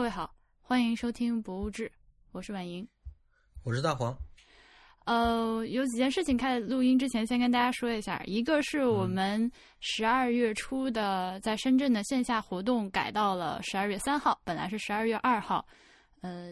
[0.00, 1.86] 各位好，欢迎收听《博物志》，
[2.32, 2.88] 我是婉莹，
[3.64, 4.16] 我是大黄。
[5.04, 8.18] 呃，有几件事情，开录音之前先跟大家说一下。
[8.24, 15.62] 一个是我们十二月初的在深圳的线下活动改到了十二月三号，本来是十二月二号。
[16.22, 16.50] 呃，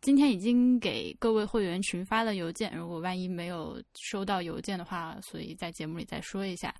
[0.00, 3.78] 今天已经给各位会员群发了邮件，如果万一没有
[4.10, 6.74] 收到邮件的话，所以在节目里再说一下。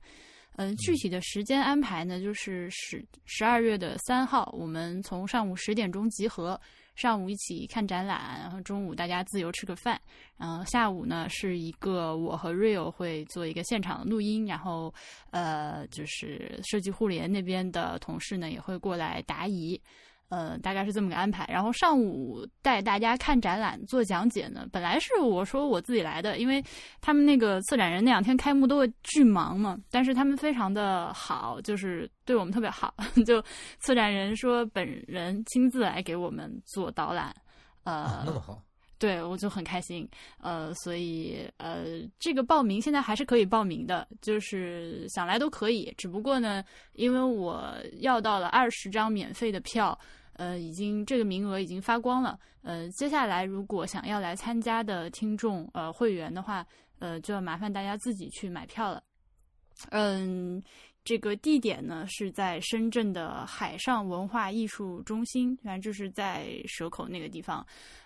[0.57, 6.61] 嗯，具体的时间安排呢，就是十十二月的三号，我们从上午十点钟集合，
[6.95, 10.01] 上午一起看展览，然后中午大家自由吃个饭，
[10.37, 14.95] 然后下午呢是一个我和 Rio 会做一个现场的录音，然后
[15.31, 19.81] 呃，就是设计互联那边的同事呢也会过来答疑。
[20.29, 21.47] 呃，大概是这么个安排。
[21.49, 24.67] 然后上午带大家看展览、做讲解呢。
[24.73, 26.63] 本来是我说我自己来的，因为
[27.01, 29.79] 他们那个策展人那两天开幕都会巨忙嘛。
[29.91, 32.95] 但是他们非常的好，就是对我们特别好。
[33.25, 33.43] 就
[33.79, 37.35] 策展人说本人亲自来给我们做导览。
[37.85, 38.63] 呃，那么好，
[39.05, 40.09] 对我就很开心。
[40.39, 41.85] 呃，所以呃，
[42.19, 45.93] 这个报名现在还是可以报名的，就是想来都可以。
[45.99, 49.99] 只不过呢，因为我要到了二十张免费的票。
[50.37, 52.37] 呃，已经这个名额已经发光了。
[52.63, 56.67] 呃，接下来如果想要来参加的听众呃会员的话，
[56.99, 59.01] 呃，就要麻烦大家自己去买票了。
[59.91, 60.61] 嗯，
[61.05, 67.65] 这个地点呢是在深圳的海上文化艺术中心，反正就是在蛇口那个地方，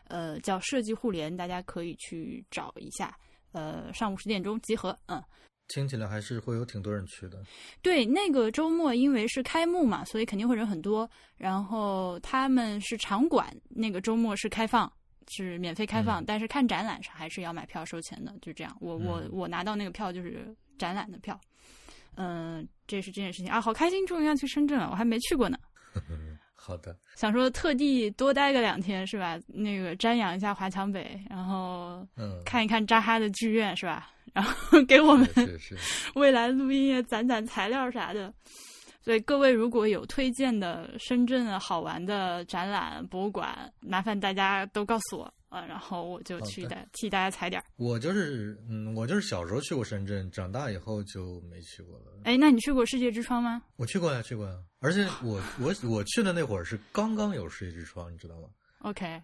[0.09, 3.17] 呃，叫设计互联，大家可以去找一下。
[3.53, 5.23] 呃，上午十点钟集合，嗯。
[5.69, 7.42] 听起来还是会有挺多人去的。
[7.83, 11.09] 对，那个周末因为是开幕嘛，所以肯定会人很多。
[11.37, 14.91] 然后他们是场馆，那个周末是开放，
[15.28, 18.34] 是免费开放，但是看展览是还是要买票收钱的。
[18.41, 21.39] 就这样，我我我拿到那个票就是展览的票。
[22.17, 25.59] 嗯，这是这件事情啊，好开心，终于要去深圳了，我还没去过呢。
[26.61, 29.39] 好的，想说特地多待个两天是吧？
[29.47, 34.11] 那个瞻仰一下华强北，然后嗯看一看扎哈的剧院是吧？
[34.34, 35.27] 然后给我们
[36.15, 38.32] 未来录音也攒攒材料啥的。
[39.00, 45.32] 所以各位如果有推荐的深圳好玩的展览博物馆，麻烦大家都告诉我。
[45.49, 47.65] 啊，然后我就去的替大家踩点儿。
[47.77, 52.05] 我就是，嗯，我就是小时候去过深圳，长大以后就没去过了。
[52.25, 53.62] 哎，那你去过世界之窗吗？
[53.77, 54.53] 我去过呀，去过呀。
[54.81, 58.49] 而且我我我去的那会儿是刚刚有世界之窗，你知道吗
[58.81, 59.21] ？OK。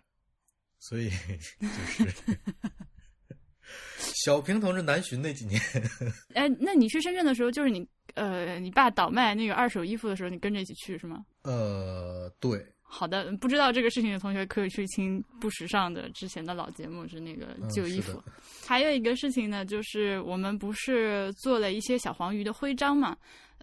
[0.79, 1.09] 所以
[1.61, 2.13] 就是
[3.97, 5.61] 小平同志南巡那几年。
[6.35, 11.25] 哎，那你去深圳的时候，就是你呃，你爸倒卖那个二手衣服的时候，你跟着一起去是吗？
[11.43, 12.67] 呃，对。
[12.83, 18.23] 好的，不知道这个事情的同学可以去听不时尚的之前的老节目，是那个旧衣服。
[18.65, 23.17] 还有一个事情呢，就是我们不是做了一些小黄鱼的徽章嘛？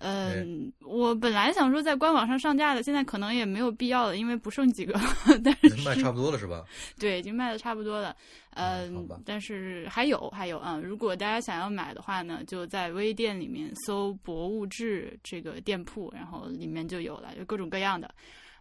[0.04, 5.00] 嗯，我本来想说在官网上上架的，现在可能也没有必要了，因为不剩几个。
[5.44, 6.66] 但是卖差不多了是吧？
[7.00, 8.16] 对，已经卖的差不多了。
[8.56, 18.14] 嗯，但是还有还有啊，如果大家想要买的话呢，就在微店里面搜“博物志”这个店铺，然后里面就有了，有各种各样的。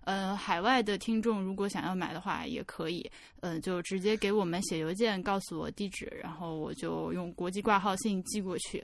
[0.04, 8.82] 呃，海外的听众如果想要买的话，也可以，呃，就直接给我们写邮件，告诉我地址，然后我就用国际挂号信寄过去。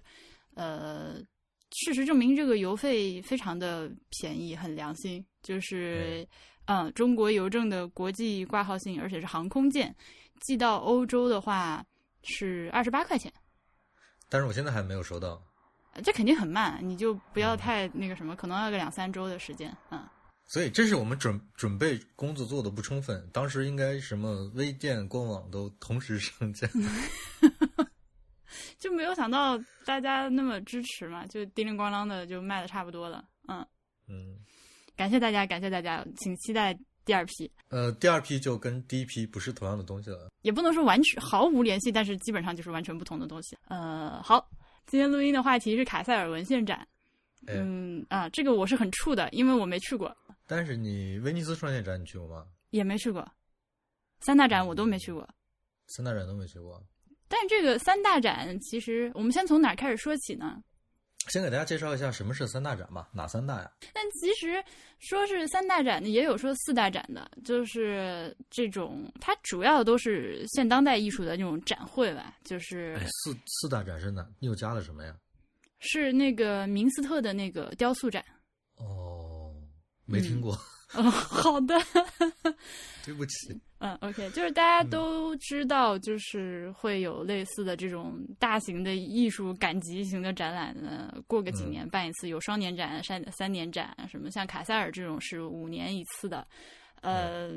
[0.54, 1.16] 呃，
[1.78, 6.26] 事实证明，这个邮费非常的便宜，很良心，就是，
[6.64, 9.94] 嗯，中国邮政的国际挂号信，而且是航空件，
[10.40, 11.84] 寄到欧洲的话
[12.22, 13.30] 是二十八块钱。
[14.30, 15.38] 但是我现在还没有收到。
[16.02, 20.02] 这肯定很慢，你就不要太那个什么，可能要个两三周的时间，嗯。
[20.48, 26.68] 所以这是我们准准备工作做的不充分，当时应该什么微店官网都同时上架，
[28.78, 33.66] 就没有想到大家那么支持嘛，就叮铃咣啷的就卖的差不多了，嗯
[34.08, 34.36] 嗯，
[34.96, 37.50] 感谢大家，感谢大家，请期待第二批。
[37.68, 43.56] 呃，第二批就跟第一批不是同样的东西了，也不能说完全毫无联系，但是基本上就是完全不同的东西。
[43.68, 44.48] 呃，好，
[44.86, 46.86] 今天录音的话题是卡塞尔文献展，
[47.46, 50.16] 嗯啊，这个我是很怵的，因为我没去过。
[50.46, 52.46] 但是你威尼斯双年展你去过吗？
[52.70, 53.26] 也没去过，
[54.20, 55.28] 三大展我都没去过，
[55.88, 56.80] 三大展都没去过。
[57.28, 60.62] 但这个三大展，其实我们先从哪开始说起呢？
[61.28, 63.08] 先给大家介绍一下什么是三大展吧。
[63.12, 63.70] 哪三大呀？
[63.92, 64.62] 但其实
[65.00, 72.36] 说是三大展的，也有说四大展的，就是这种它主要都是现当代艺术的那种展会吧。
[72.44, 74.24] 就是四四大展是哪？
[74.38, 75.16] 又加了什么呀？
[75.80, 78.24] 是那个明斯特的那个雕塑展。
[78.76, 79.52] 哦
[80.04, 80.56] 没听过，
[80.96, 81.74] 哦，好的，
[83.04, 83.58] 对不起。
[83.78, 96.46] 嗯，OK，就是大家都知道，就是会有类似的这种大型的艺术赶集型的展览呢，过个几年办一次，有双年展、三三年展什么，像卡塞尔这种是五年一次的。
[97.02, 97.50] 呃，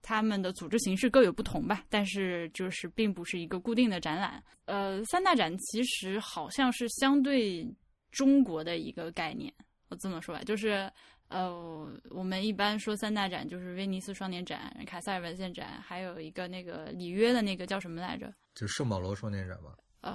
[0.00, 4.42] 他们的组织形式各有不同吧，但是就是并不是一个固定的展览。
[4.66, 7.68] 呃，三大展其实好像是相对
[8.12, 9.52] 中国的一个概念，
[9.88, 10.90] 我这么说吧，就是
[11.34, 18.32] 呃，我们一般说三大展就是威尼斯双年展、卡塞尔文献展，还有一个那个里约的那个叫什么来着？
[18.54, 19.76] 就圣保罗双年展吧。
[20.02, 20.12] 呃，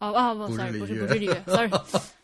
[0.00, 1.70] 哦哦不不是，sorry，不是不是里约，sorry，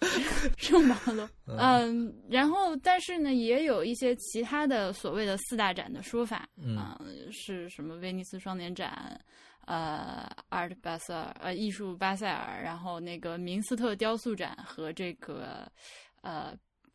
[0.59, 1.31] 圣保罗。
[1.47, 7.01] 嗯，然后但是呢，也有一些其他的所谓的四大展的说法，嗯啊
[7.31, 9.21] 是什么威尼斯双年展，
[9.67, 15.71] 呃，Art Basel，呃，艺术巴塞尔，然后那个明斯特雕塑展和这个
[16.23, 16.53] 呃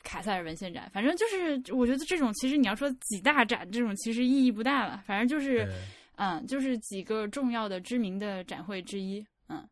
[0.08, 5.70] 卡塞尔文献展，反正就是我觉得这种其实你要说几大展，这种其实意义不大了，反正就是
[6.16, 9.20] 嗯，就是几个重要的知名的展会之一，
[9.50, 9.68] 嗯。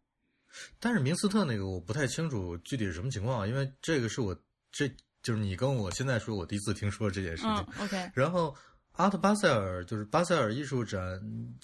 [0.78, 4.38] 但是明斯特那个我不太清楚具体是什么情况啊，因为这个是我
[4.74, 4.90] 这
[5.24, 7.56] 就是你跟我现在说我第一次听说这件事情。
[7.56, 8.54] 嗯，OK， 然后
[8.92, 11.02] 阿特巴塞尔就是巴塞尔艺术展，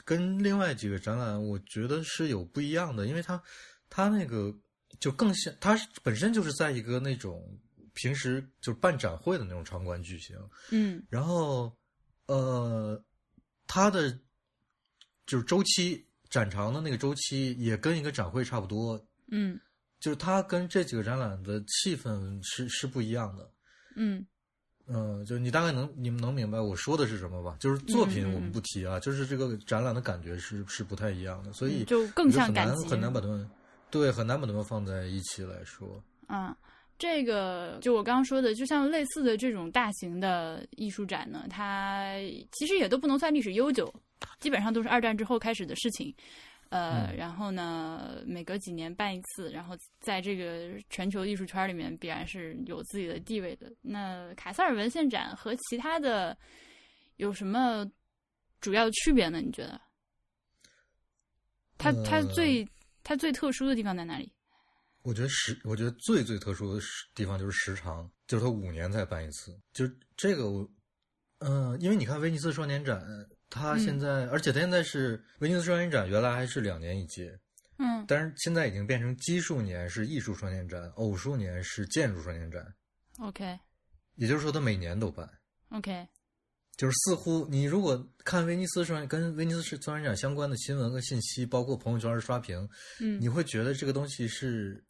[0.05, 3.41] 跟另外几个展览，我觉得是有不一样的，因为它
[3.89, 4.53] 它那个
[4.99, 7.41] 就更像，它本身就是在一个那种
[7.93, 10.37] 平时就是办展会的那种场馆举行，
[10.69, 11.71] 嗯然后
[12.27, 13.01] 呃，
[13.67, 14.11] 它的
[15.25, 19.59] 就是周期展长的那个周期也跟一个展会差不多，嗯
[19.99, 23.49] 就是它跟这几个展览的气氛是是不一样的。
[23.95, 24.25] 嗯
[24.87, 27.55] 嗯，就你大概能你们能明白我说的是什么吧？
[27.59, 32.47] 就是作品我们不提啊，就是这个展览的感觉是是不太一样的，所以嗯就更难
[32.87, 33.49] 很难把它们
[33.89, 36.03] 对很难把它们放在一起来说。
[36.27, 36.53] 嗯，
[37.01, 42.13] 这个就我刚刚说的，就像类似的这种大型的艺术展呢，它
[42.51, 43.91] 其实也都不能算历史悠久，
[44.39, 46.13] 基本上都是二战之后开始的事情。
[46.69, 53.73] 呃，嗯然后呢，每隔几年办一次，然后在这个全球艺术圈里面必然是有自己的地位的。
[53.81, 56.37] 那卡塞尔文献展和其他的
[57.15, 57.83] 有什么
[58.59, 59.41] 主要的区别呢？
[59.41, 59.81] 你觉得？
[61.79, 62.63] 它它呃最
[63.03, 64.31] 它最特殊的地方在哪里？
[65.03, 69.57] 我觉得时，我觉得最最特殊的时地方就是时长，就是它五年才办一次。
[69.73, 70.69] 就是这个我，
[71.39, 73.03] 嗯、因为你看威尼斯双年展，
[73.49, 77.37] 它现在，而且它现在是威尼斯双年展，原来还是两年一届，
[77.77, 78.05] 嗯。
[78.07, 82.65] 但是现在已经变成奇数年是艺术双年展，偶数年是建筑双年展
[83.19, 83.59] ，，OK。
[84.15, 85.27] 也就是说它每年都办。
[85.69, 86.07] OK，
[86.75, 92.67] 就是似乎你如果看威尼斯双跟威尼斯双年展相关的新闻和信息，包括朋友圈的刷屏，
[92.99, 94.83] 嗯，你会觉得这个东西是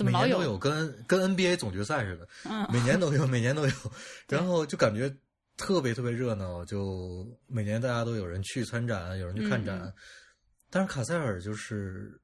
[0.00, 3.72] 怎么老有每年都有，跟 跟 NBA 总决赛似的，嗯每年都有，每年都有，
[4.28, 5.14] 然后就感觉
[5.58, 9.92] 特别特别热闹，就每年大家都有人去参展，有人去看展，
[10.70, 12.18] 但是卡塞尔就是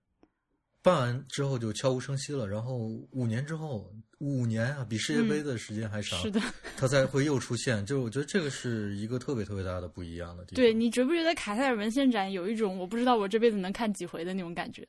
[0.81, 2.79] 办完之后就悄无声息了，然后
[3.11, 6.41] 五年之后，五年啊，比世界杯的时间还长，是的，
[6.79, 10.57] 他才会又出现，就是我觉得这个是一个特别特别大的不一样的地方。
[10.57, 14.87] 对你觉不觉得卡塞尔文献展有一种我不知道我这辈子能看几回的那种感觉？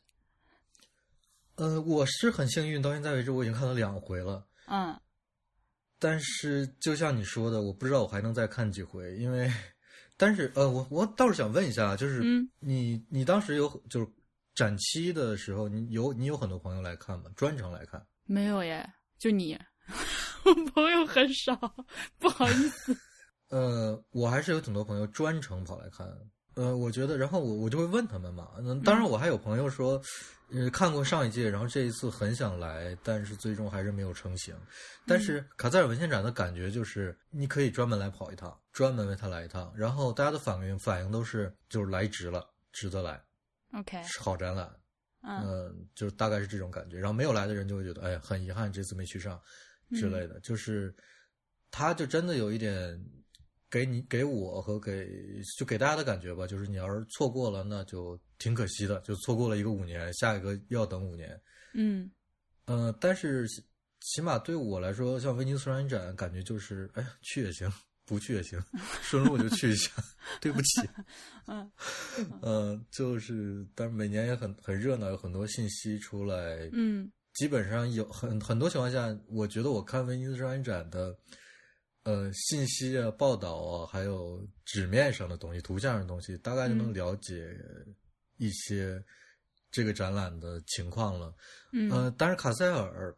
[1.57, 4.48] 呃，我是很幸运，到现在为止我已经看了两回了。
[4.68, 4.98] 嗯
[6.00, 9.51] 但是就像你说的，我不知道我还能再看几回，因为，
[10.15, 14.07] 但是呃，我我倒是想问一下，就是嗯你你当时有就是
[14.54, 17.31] 展期的时候，你有你有很多朋友来看吗？
[17.36, 18.06] 专程来看？
[18.25, 18.88] 没有耶，
[19.18, 19.57] 就你，
[20.45, 21.56] 我 朋友很少，
[22.19, 22.95] 不好意思。
[23.50, 26.07] 呃，我还是有挺多朋友专程跑来看。
[26.57, 28.49] 呃，我觉得，然后我我就会问他们嘛。
[28.57, 30.01] 嗯，当然我还有朋友说，
[30.49, 34.55] 呃，看过上一届，然后这一次很想来，但是最终还是没有成型。
[35.05, 43.23] 但是卡塞尔文献展的感觉就是，你可以专门来跑一趟，专门为他来一趟，然后大家的反应反应都是就是来值了，值得来
[43.73, 44.67] ，OK，是好展览。
[45.21, 46.97] 嗯嗯，就是大概是这种感觉。
[46.97, 49.39] 然后没有来的人就会觉得，哎，很遗憾这次没去上
[49.91, 50.39] 之类的。
[50.39, 50.95] 就是，
[51.69, 52.97] 他就真的有一点
[53.69, 55.07] 给你、给我和给
[55.57, 61.39] 就给大家的感觉吧，就是你要是错过了，那就挺可惜的，就错过了一个五年，下一个又要等五年。
[61.74, 62.09] 嗯
[62.65, 63.63] 呃、但是起
[64.00, 67.71] 起码对我来说，像威尼斯双年展，感觉就是，哎呀，去也行，
[68.05, 68.62] 不去也行，
[69.01, 69.91] 顺路就去一下。
[70.41, 70.81] 对不起。
[71.47, 71.71] 嗯
[72.41, 76.69] 呃，就是，但是每年也很很热闹，有很多信息出来。
[76.74, 81.15] 嗯基本上有很很多情况下，我觉得我看威尼斯双年展的，
[82.07, 87.53] 呃，信息啊、报道啊，还有纸面上的东西、图像上的东西，大概就能嗯了解
[88.37, 89.03] 一些
[89.69, 91.35] 这个展览的情况了。
[91.73, 93.13] 嗯呃，但是卡塞尔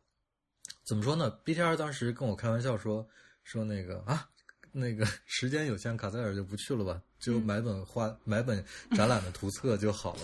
[0.87, 3.07] 怎么说呢？BTR 当时跟我开玩笑说
[3.43, 4.27] 说那个啊，
[4.71, 8.65] 那个时间有限，卡塞尔就不去了吧，就嗯买本画、买本
[8.95, 10.21] 展览的图册就好了。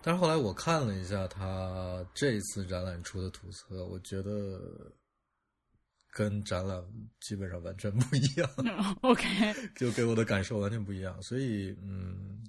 [0.00, 4.90] 但是后来我看了一下他这一次展览出的图册，我觉得
[6.12, 6.80] 跟展览
[7.20, 8.48] 基本上完全不一样。
[9.00, 9.26] OK，
[9.74, 12.46] 就给我的感受完全不一样，所以嗯，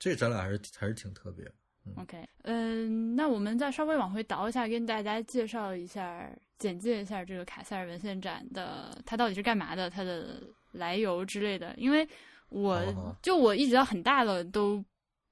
[0.00, 1.52] 这个展览还是还是挺特别的。
[1.96, 11.74] OK，嗯，那我们再稍微往回倒一下，跟大家介绍一下、简介一下这个卡塞尔文献展的它到底是干嘛的，它的来由之类的。
[11.76, 12.08] 因为
[12.48, 14.84] 我就我一直到很大了都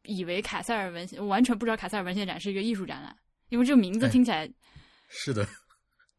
[0.04, 3.16] 以为卡塞尔文献，我完全不知道卡塞尔文献展是一个艺术展览，
[3.50, 4.50] 因为这个名字哎听起来
[5.08, 5.46] 是的，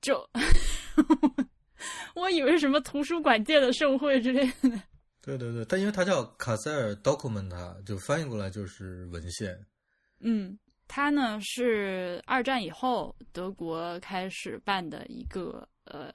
[0.02, 0.26] 就，
[2.16, 4.82] 我以为是什么图书馆界的盛会之类的。
[5.22, 9.56] 对对对，但因为它叫卡塞尔 Documenta，就翻译过来就是文献。
[10.20, 10.58] 嗯，
[10.88, 16.12] 它呢是二战以后德国开始办的一个呃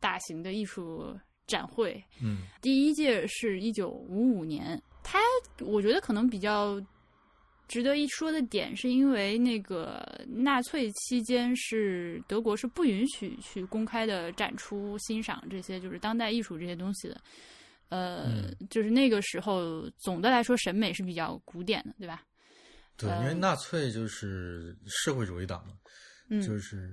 [0.00, 1.16] 大型的艺术
[1.46, 2.02] 展会。
[2.20, 5.18] 嗯第一届是一九五五年，它
[5.60, 6.80] 我觉得可能比较
[7.68, 17.20] 值得一说的点，是因为那个纳粹期间是德国是不允许去公开的展出、欣赏这些就是当代艺术这些东西的。
[17.90, 22.22] 呃，嗯就是那个时候，总的来说审美是比较古典的，对吧？
[22.96, 25.74] 对，因为纳粹就是社会主义党嘛，
[26.28, 26.92] 嗯，就是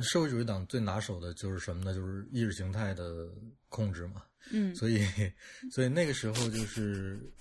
[0.00, 1.94] 社会主义党最拿手的就是什么呢？
[1.94, 3.28] 就是意识形态的
[3.68, 4.22] 控制嘛。
[4.50, 5.04] 嗯所以，
[5.70, 7.32] 所以那个时候就是，嗯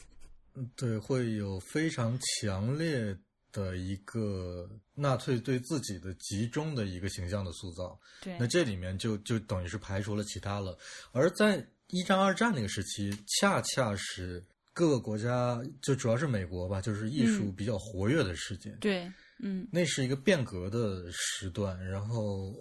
[0.76, 3.18] 对，会有非常强烈
[3.52, 8.00] 的一个纳粹对自己的集中的一个形象的塑造。
[8.22, 10.78] 对那，这里面就就等于是排除了其他了。
[11.12, 18.78] 而在一战、二战那个时期，恰恰是各个国家，就主要是美国吧，就是艺术嗯比较活跃的时间。
[18.80, 22.54] 对，嗯那是一个变革的时段，然后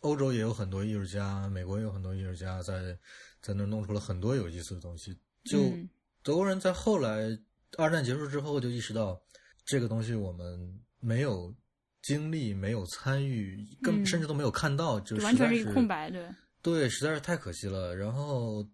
[0.00, 2.96] 欧洲也有很多艺术家，美国也有很多艺术家在
[3.42, 5.12] 在那弄出了很多有意思的东西。
[5.44, 5.88] 就嗯
[6.22, 7.38] 德国人在后来
[7.78, 9.20] 二战结束之后就意识到，
[9.64, 11.54] 这个东西我们没有
[12.02, 16.28] 经历，没有参与，更嗯甚至都没有看到，就就完全是一个空白，对，
[16.62, 17.94] 对，实在是太可惜了。
[17.94, 18.66] 然后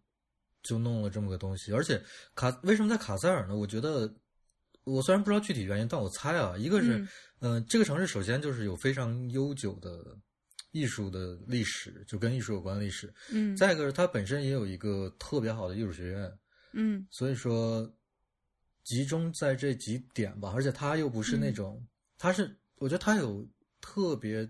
[0.63, 2.03] 就弄了这么个东西，而且
[2.35, 3.57] 卡为什么在卡塞尔呢？
[3.57, 4.13] 我觉得
[4.85, 7.09] 我虽然不知道具体原因，但我猜啊，一个是，嗯
[7.41, 10.17] 嗯、这个城市首先就是有非常悠久的
[10.73, 13.13] 艺术的历史，就跟艺术有关的历史。
[13.31, 16.33] 嗯再一个是它本身也有一个特别好的艺术学院，
[16.77, 17.91] 嗯所以说
[18.85, 21.87] 集中在这几点吧，而且他又不是那嗯种，
[22.19, 23.45] 它是我觉得他有
[23.81, 24.49] 特别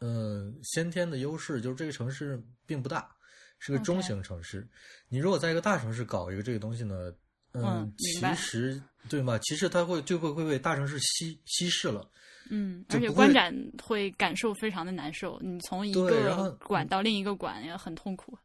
[0.00, 3.10] 呃先天的优势，就是这个城市并不大，
[3.58, 4.68] 是个中型城市。
[5.08, 7.14] 你如果在一个大城市搞一个这个东西呢，
[7.52, 9.38] 嗯明其实对吗？
[9.38, 12.10] 其实它会就会会被大城市稀稀释了。
[12.52, 18.36] 嗯，而且观展会感受非常的难受，你从一个馆到另一个馆也很痛苦。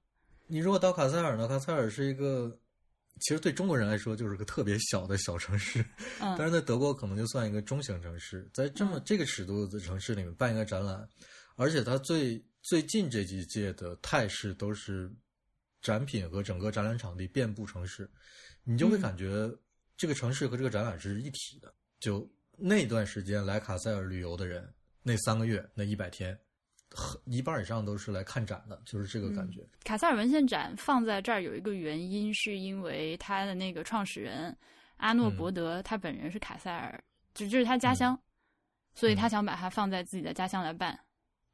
[0.48, 1.48] 你如果到卡塞尔呢？
[1.48, 2.56] 卡塞尔是一个，
[3.22, 5.84] 其实对中国人来说就是个特别小的小城市，
[6.20, 6.36] 嗯。
[6.38, 9.02] 但是在德国可能就算一个中型城市，在这么嗯。
[9.06, 11.08] 这个尺度的城市里面办一个展览，
[11.56, 15.12] 而且它最最近这几届的态势都是
[15.82, 18.10] 展品和整个展览场地遍布城市，
[18.64, 19.02] 你就会嗯。
[19.02, 19.50] 感觉
[19.96, 21.74] 这个城市和这个展览是一体的。
[22.00, 26.40] 就那段时间来卡塞尔旅游的人，那三个月那一百天，很
[27.26, 29.60] 一半以上都是来看展的，就是这个感觉。
[29.84, 34.56] 卡塞尔文献展放在这儿有一个原因，是因为他的那个创始人
[34.98, 38.18] 阿诺伯德，他本人是卡塞尔，就这是他家乡，
[38.94, 40.98] 所以他想把它放在自己的家乡来办。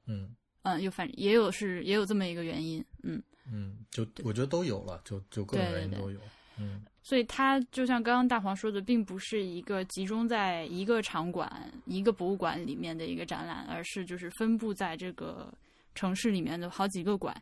[0.05, 3.21] 嗯嗯，又反也有是也有这么一个原因，嗯，
[3.51, 6.19] 嗯，就我觉得都有了，就就各种对对对原因都有。
[6.57, 11.49] 嗯所以它就像刚刚大黄说的，并不是一个集中在一个场馆、
[11.85, 15.51] 一个博物馆里面的一个展览，而是就是分布在这个
[15.95, 17.35] 城市里面的好几个馆。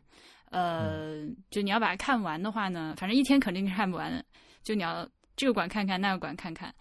[0.46, 4.24] 呃，就你要把它看完的话呢，反正一天肯定是看不完的。
[4.62, 6.74] 就你要这个馆看看，那个馆看看，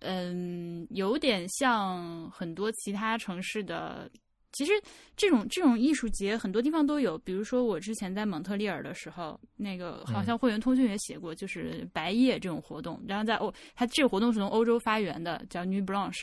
[0.00, 4.10] 嗯，有点像很多其他城市的。
[4.56, 4.72] 其实
[5.16, 12.98] 这种这种艺术节很多地方都有，比如说我之前在蒙特利尔的时候，那个好像会员通讯也写过，就是白夜这种活动。
[13.06, 16.22] 然后在欧，它这个活动是从欧洲发源的，叫 New Blanche，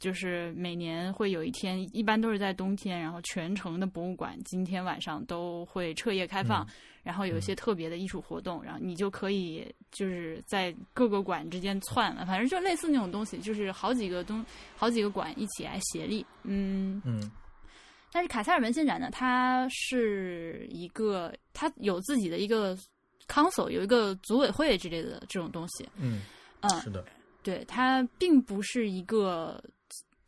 [0.00, 14.44] 就是每年会有一天，一般都是在冬天，然后全城的博物馆今天晚上都会彻夜开放，嗯然后有一些特别的艺术活动，然后你就可以就是在各个馆之间窜了，反正就类似那种东西，就是好几个东
[14.76, 17.00] 好几个馆一起来协力，嗯。
[17.06, 17.30] 嗯
[18.12, 22.76] 但是卡塞尔文献展呢，它是一个，它有自己的一个
[23.28, 25.88] council，有一个组委会之类的这种东西。
[25.96, 26.22] 嗯，
[26.60, 27.04] 嗯，是的，
[27.42, 29.62] 对，它并不是一个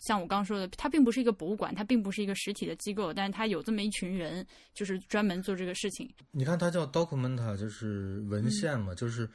[0.01, 6.09] 像我刚说的，它并不是一个博物馆，它并不是一个实体的机构，但是它有这么一群人，就是专门做这个事情。
[6.31, 9.29] 你看它叫 Documenta，就是文献嘛，就是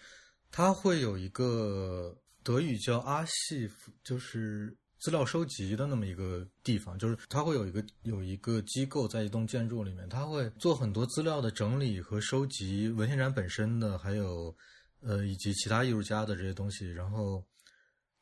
[0.52, 14.56] 它会有一个德语叫阿西夫，就是资料收集的那么一个地方，就是它会有一个有一个机构在一栋建筑里面，它会做很多资料的整理和收集，文献展本身的，还有
[15.02, 17.44] 呃以及其他艺术家的这些东西，然后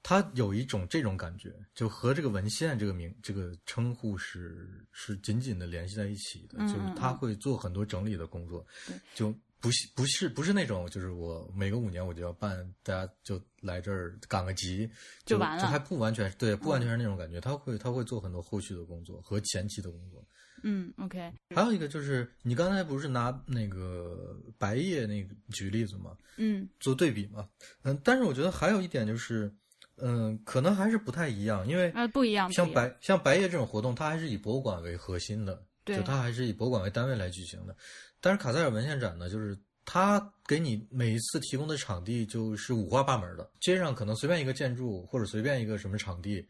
[0.01, 9.33] 它有一种这种感觉，就和这个文献这个名这个称呼是是紧紧的联系在一起的，嗯就是嗯嗯他会做很多整理的工作对，就。
[9.63, 14.85] 不是不是不是那种，就是我每个五年我就要办，大家就来这儿赶个集，
[15.25, 17.39] 就就完了就还不完全对，不完全是那种感觉。
[17.39, 20.21] 他会他会做很多后续的工作和前期的工作。
[20.63, 26.17] 嗯，OK，还有一个就是你刚才不是拿那个白夜那个举例子吗？
[26.35, 27.47] 嗯做对比嘛。
[27.83, 29.49] 嗯，但是我觉得还有一点就是，
[29.95, 35.97] 嗯，可能还是不太一样，因为呃，不一样，像白像白夜这种活动，它还是以博物馆为核心的，对。
[35.97, 37.75] 就它还是以博物馆为单位来举行的。
[38.21, 46.47] 但是卡塞尔文献展呢，就是它给你每一次提供的场地就是五花八门的，街上可能随便一个建筑或者随便一个什么场地，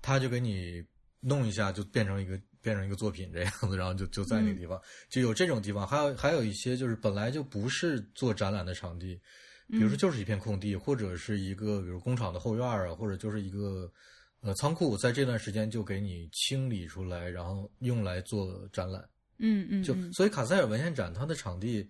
[0.00, 0.82] 它就给你
[1.20, 9.20] 弄一下，就变成一个变成一个作品这样子，然后就就在那个地方、就有这种地方，还有还有一些就是本来就不是做展览的场地，
[9.68, 13.92] 比如说就是一片空地，或者是一个比如工厂的后院啊，或者就是一个
[14.40, 19.06] 呃仓库，在这段时间就给你清理出来，然后用来做展览。
[19.38, 20.12] 嗯嗯，就嗯。
[20.12, 21.88] 所以卡塞尔文献展它的场地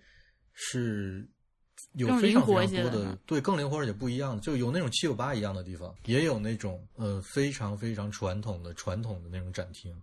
[0.53, 1.29] 是
[1.95, 9.95] 有非常非常多的，对，更灵活而且不一样的，就有那种七九八一样的地方，也有那种呃非常非常传统的传统的那种展厅，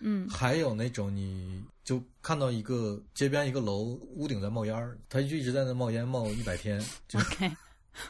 [0.00, 0.28] 嗯。
[0.28, 7.52] 还有那种你就看到一个街边一个楼屋顶在冒烟儿，它就一直在那冒烟冒一百天，就，OK，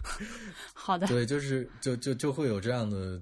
[0.73, 3.21] 好的，对，就是就就就会有这样的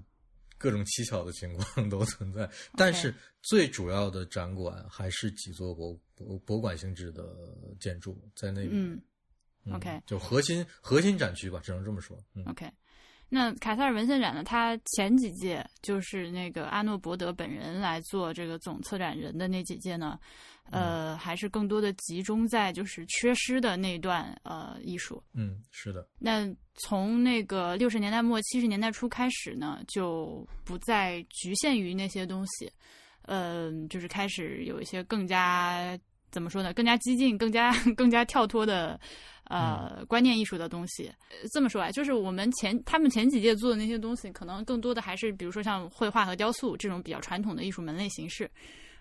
[0.59, 8.71] 各种蹊跷的情况 都存在，但是最主要的展馆还是几座博博博物馆性质的建筑在那边。
[8.73, 9.01] 嗯。
[9.67, 12.23] 嗯 OK 就核心核心展区吧，只能这么说。
[12.35, 12.45] 嗯。
[12.45, 12.71] OK，
[13.35, 14.45] 那卡塞尔文献展呢？
[14.45, 20.17] 它前几届就是那个阿诺伯德本人来做这个总策展人的那几届呢，
[20.71, 25.21] 呃，还是更多的集中在就是缺失的那段呃艺术。
[25.33, 32.71] 嗯，是的，那从那个六十年代末七十年代初开始呢，就不再局限于那些东西，
[33.23, 35.99] 嗯、就是开始有一些更加
[36.35, 39.01] 怎么说呢，更加激进、更加 更加跳脱的
[39.45, 41.07] 呃、观念艺术的东西。
[41.31, 48.51] 呃这么说啊，就是我们前他们前几届做的那些东西，可能更多的还是比如说像绘画和雕塑这种比较传统的艺术门类形式。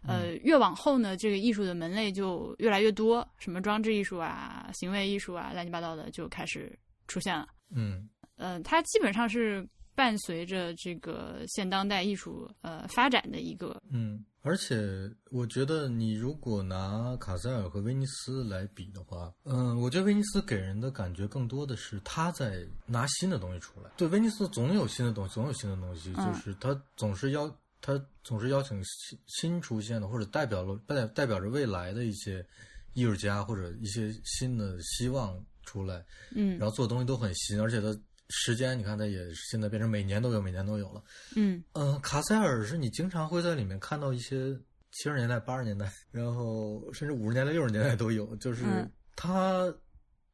[0.05, 7.47] 呃，越往后呢，这个艺术的门类就越来越多，什么装置艺术啊、行为艺术啊，乱七八糟的就开始出现了。
[7.73, 9.65] 嗯呃，它基本上是
[9.95, 23.89] 伴随着这个现当代艺术呃发展的一个，嗯，而且我觉得你如果拿卡塞尔和威尼斯来比的话，嗯，我觉得威尼斯给人的感觉更多的是他在拿新的东西出来。
[23.95, 27.49] 对，威尼斯总有新的东西，总有新的东西，嗯就是他总是邀
[27.81, 32.45] 他总是邀请新新出现的，或者代表了代代表着未来的一些
[32.93, 37.97] 艺术家或者一些新的希望出来，嗯然后做的东西都很新，而且它
[38.29, 41.03] 时间你看它也现在变成每年都有，每年都有了。
[41.35, 41.63] 嗯。
[41.73, 44.53] 嗯，卡塞尔是你经常会在里面看到一些
[44.91, 48.91] 七十年代、八十年代，然后甚至五十年代、六十年代都有，就是嗯。
[49.15, 49.73] 他、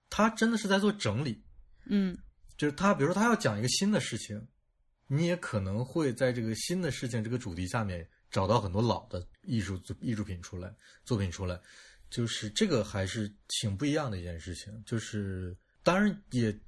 [0.10, 1.44] 他真的是在做整理，
[1.86, 2.18] 嗯。
[2.58, 4.48] 就是他比如说他要讲一个新的事情，
[5.08, 10.74] 你也可能会在这个新的事情这个主题下面找到很多老的艺术艺术品出来，
[11.06, 11.60] 作品出来，
[12.10, 14.84] 就是这个还是挺不一样的一件事情。
[14.86, 16.60] 就是当然也可，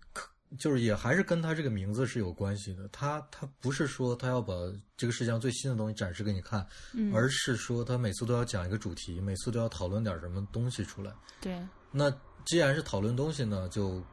[0.57, 2.87] 就是也还是跟他这个名字是有关系的。
[2.89, 4.53] 他他不是说他要把
[4.97, 11.11] 这个世界上最新的东西展示给你看，嗯，而是说他每次都要讲一个主题，每次都要讨论点什么东西出来。
[11.39, 11.59] 对，
[11.91, 12.11] 那
[12.45, 14.03] 既然是讨论东西呢，就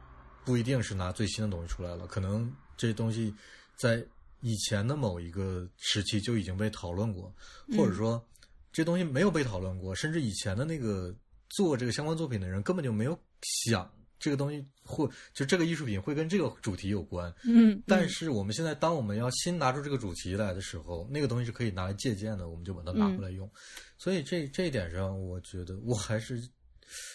[0.45, 3.33] 不一定是拿最新的东西出来了，可能这东西
[3.75, 4.05] 在
[4.41, 7.33] 以前的某一个时期就已经被讨论过，
[7.77, 8.23] 或者说
[8.71, 11.13] 这东西没有被讨论过，甚至以前的那个
[11.49, 17.33] 做这个相关作品的人根本就没有想这个东西会就这个艺术品会跟这个主题有关。
[17.43, 23.49] 嗯，但是我们现在当我们要新拿出这个主题来的时候，那个东西是可以拿来借鉴的，我们就把它拿回来用。
[23.97, 26.39] 所以这这一点上，我觉得我还是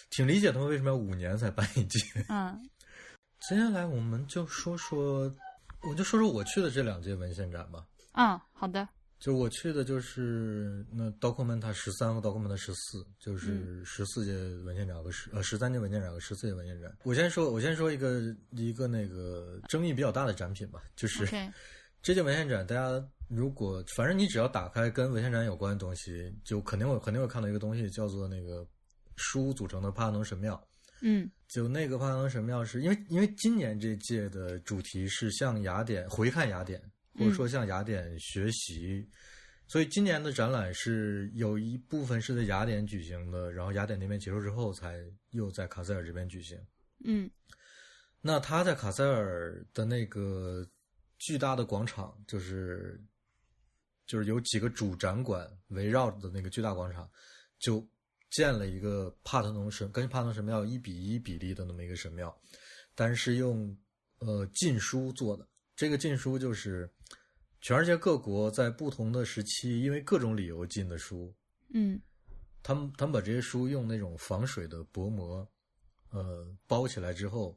[0.09, 1.99] 挺理解他们为什么要五年才办一届。
[2.29, 2.69] 嗯
[3.47, 5.31] 接下来我们就说说，
[5.87, 7.85] 我就说说我去的这两届文献展吧。
[8.13, 8.87] 嗯，好的，
[9.19, 16.95] 就我去的就是那 Documenta 十三和 Documenta 十四，就是嗯十四届文献展和十呃十三届文献展和十四届文献展。
[17.03, 21.25] 我先说，我先说一个一个那个争议比较大的展品吧，就是。
[22.03, 28.63] 这届文献展，大家如果反正你只要打开跟文献展有关的东西，就肯定会肯定会看到一个东西，叫做那个
[29.15, 30.63] 书组成的帕拉农神庙。
[31.01, 36.79] 嗯就那个帕拉农神庙是因为因为今年这届的主题是向雅典回看雅典，
[37.17, 39.07] 或者说向雅典学习。
[39.67, 46.55] 所以今年的展览是有一部分是在雅典举行的，然后雅典那边结束之后，才又在卡塞尔这边举行。
[47.03, 47.27] 嗯
[48.21, 50.63] 那他在卡塞尔的那个
[51.17, 53.03] 巨大的广场，就是
[54.05, 57.09] 就是有几个主展馆围绕着的那个巨大广场，
[57.57, 57.83] 就
[58.29, 62.35] 建了一个帕特农神，跟帕特农神庙一比一比例的那么一个神庙，
[62.93, 63.75] 但是用
[64.19, 65.47] 呃禁书做的。
[65.75, 66.89] 这个禁书就是
[67.61, 71.33] 全世界各国在不同的时期因为各种理由禁的书，
[71.73, 71.99] 嗯。
[72.63, 75.47] 他们他们把这些书用那种防水的薄膜，
[76.09, 77.55] 呃，包起来之后，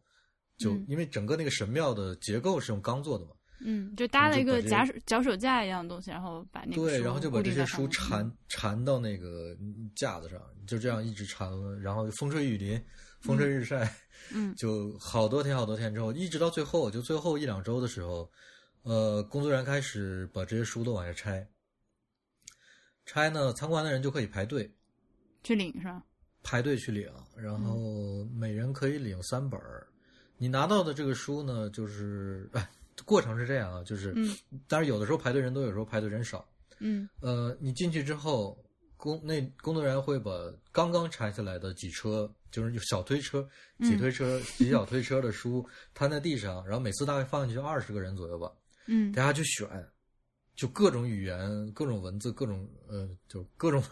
[0.58, 0.84] 就、嗯。
[0.86, 9.56] 因为整个那个神庙的结构是用钢做的嘛，嗯，就搭了一个就把这夹手脚手架一样的东西，然后把那个对，然后就把这些书缠缠到那个
[9.96, 12.78] 架子上，就这样一直缠了，然后风吹雨淋，
[13.20, 13.92] 风吹日晒，
[14.32, 18.30] 嗯 就好多天好多天之后，一直到最后，就最后一两周的时候，
[18.82, 21.46] 呃，工作人员开始把这些书都往下拆，
[23.04, 24.70] 拆呢，参观的人就可以排队，
[25.42, 26.02] 去领是吧？
[26.42, 29.86] 排队去领，然后每人可以领三本儿。
[30.36, 32.70] 你拿到的这个书呢，就是 哎，
[33.04, 34.34] 过程是这样啊，就是，嗯
[34.68, 36.48] 当然有的时候排队人多，有时候排队人少。
[36.78, 38.56] 嗯呃，你进去之后，
[38.98, 40.30] 工那工作人员会把
[40.72, 43.48] 刚刚拆下来的几车，就是有小推车、
[43.80, 48.52] 几推车、几小推车的书摊在地上，然后每次大概放进去二十个人左右吧，
[48.86, 49.12] 嗯。
[49.12, 49.66] 大家去选，
[50.56, 53.82] 就各种语言、各种文字、各种呃，就各种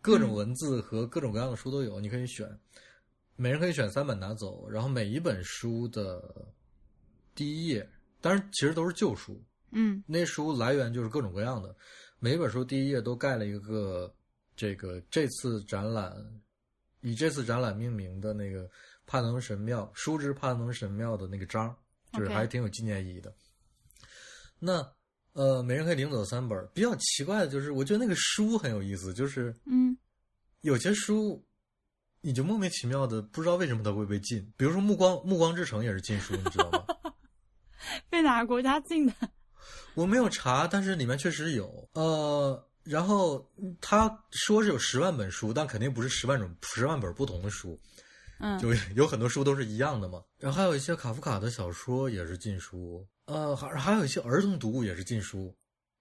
[0.00, 2.48] 各种文字和各种各样的书都有，你可以选，
[3.34, 6.46] 每人可以选三本拿走，然后每一本书的
[7.34, 7.88] 第一页，
[8.20, 10.04] 当然其实都是旧书，嗯。
[10.06, 11.74] 那书来源就是各种各样的，
[12.20, 14.14] 每一本书第一页都盖了一个
[14.56, 16.14] 这个这次展览
[17.00, 18.68] 以这次展览命名的那个
[19.06, 21.74] 帕农神庙书之帕农神庙的那个章，
[22.12, 23.34] 就是还挺有纪念意义的。
[24.58, 24.86] 那
[25.32, 26.68] 呃，每人可以领走三本。
[26.72, 29.96] 比较奇怪的就是，我觉得那个书很有意思，就是嗯
[30.60, 31.44] 有些书
[32.20, 36.84] 你就莫名其妙的不知道为什么它会被禁，比如说《暮光暮光之城》也是禁书，你知道吗？
[38.08, 39.14] 被哪个国家禁的？
[39.94, 41.88] 我没有查，但是里面确实有。
[41.92, 47.80] 呃，然后嗯他说是有十万本书，但肯定不是十万种十万本不同的书，
[48.40, 50.22] 嗯就 有很多书都是一样的嘛。
[50.38, 55.54] 然后还有一些卡夫卡的小说也是禁书，呃，还还有一些儿童读物也是禁书。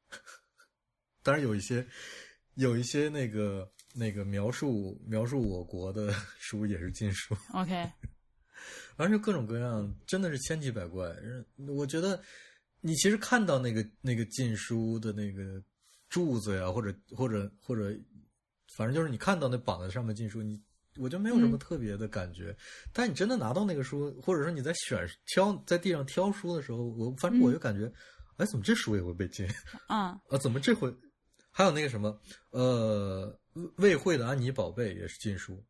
[1.23, 1.87] 当然有一些
[2.55, 7.35] 有一些那个那个描述描述我国的 书也是禁书。
[7.53, 7.89] OK，
[8.97, 11.07] 反正就各种各样，真的是千奇百怪。
[11.23, 11.45] 嗯
[11.77, 12.21] 我觉得
[12.81, 15.63] 你其实看到那个那个禁书的那个
[16.13, 17.91] 柱子呀，或者或者或者，
[18.77, 20.61] 反正就是你看到那绑在上面禁书，你
[20.97, 22.55] 我就没有什么嗯特别的感觉。
[22.93, 27.91] 但你真的拿到那个书，或者说你在选挑在地上挑书的时候，我反正我就感觉，
[28.37, 29.47] 哎，怎么这书也会被禁？
[29.89, 30.95] 啊啊，怎么这回
[31.49, 32.15] 还有那个什么
[32.51, 33.35] 呃
[33.77, 35.65] 魏慧的安妮宝贝也是禁书。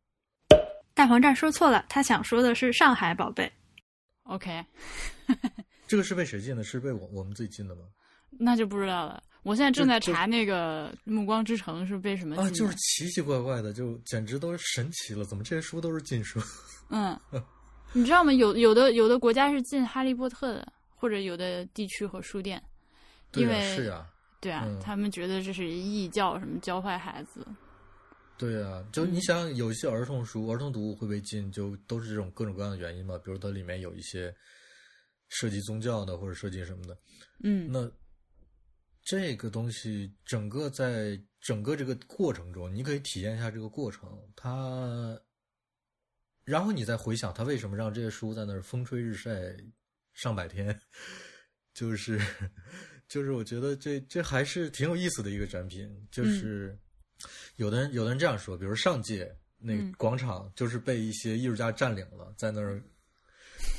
[0.92, 3.50] 大黄站说错了，他想说的是上海宝贝。
[4.24, 4.62] OK，
[5.86, 6.62] 这个是被谁禁的？
[6.62, 7.82] 是被我我们自己禁的吗？
[8.38, 9.22] 那就不知道了。
[9.44, 15.24] 我现在正在查那个《暮光之城》是被什么啊，就是奇奇怪怪的，就简直都是神奇了。
[15.24, 16.40] 怎么这些书都是禁书？
[16.90, 17.18] 嗯，
[17.92, 18.32] 你知道吗？
[18.32, 22.60] 有有的有的国家是禁《哈利波特》的，或者有的地区和书店，
[23.34, 24.06] 因为是呀、
[24.40, 27.46] 对啊，嗯他们觉得这是异教，什么教坏孩子。
[28.36, 33.16] 对啊、就你想，有一些儿童书、儿童读物会被禁，就都是这种各种各样的原因嘛。
[33.18, 34.34] 比如它里面有一些
[35.28, 36.98] 涉及宗教的，或者涉及什么的。
[37.44, 37.88] 嗯那
[39.04, 45.20] 这个东西，整个在整个这个过程中，你可以体验一下这个过程，它，
[46.44, 49.54] 然后你再回想他为什么让这些书在那儿风吹日晒
[50.14, 50.80] 上百天，
[51.74, 52.18] 就是
[53.06, 56.78] 就是我觉得这这还是挺有意思的一个展品，就是
[57.56, 59.92] 有的人有的人这样说，比如上届那个嗯。
[59.98, 62.82] 广场就是被一些艺术家占领了，在那儿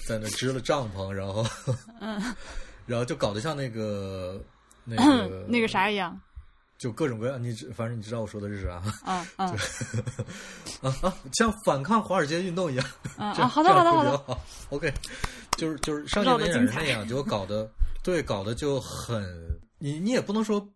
[0.08, 1.44] 在那儿支了帐篷，然后
[2.00, 2.22] 嗯，
[2.86, 4.44] 然后就搞得像那个
[4.86, 6.20] 那个 那个啥一样。
[6.78, 8.74] 就各种各样，你知反正你知道我说的是啥
[9.06, 9.46] 啊啊
[10.82, 12.86] 啊啊，像反抗华尔街运动一样。
[13.18, 14.38] 嗯啊，好的好的好的。
[14.70, 14.94] OK，
[15.58, 17.72] 就是就是上届绕得文演是那样，结果搞得
[18.04, 19.24] 对搞得就很，
[19.80, 20.70] 你你也不能说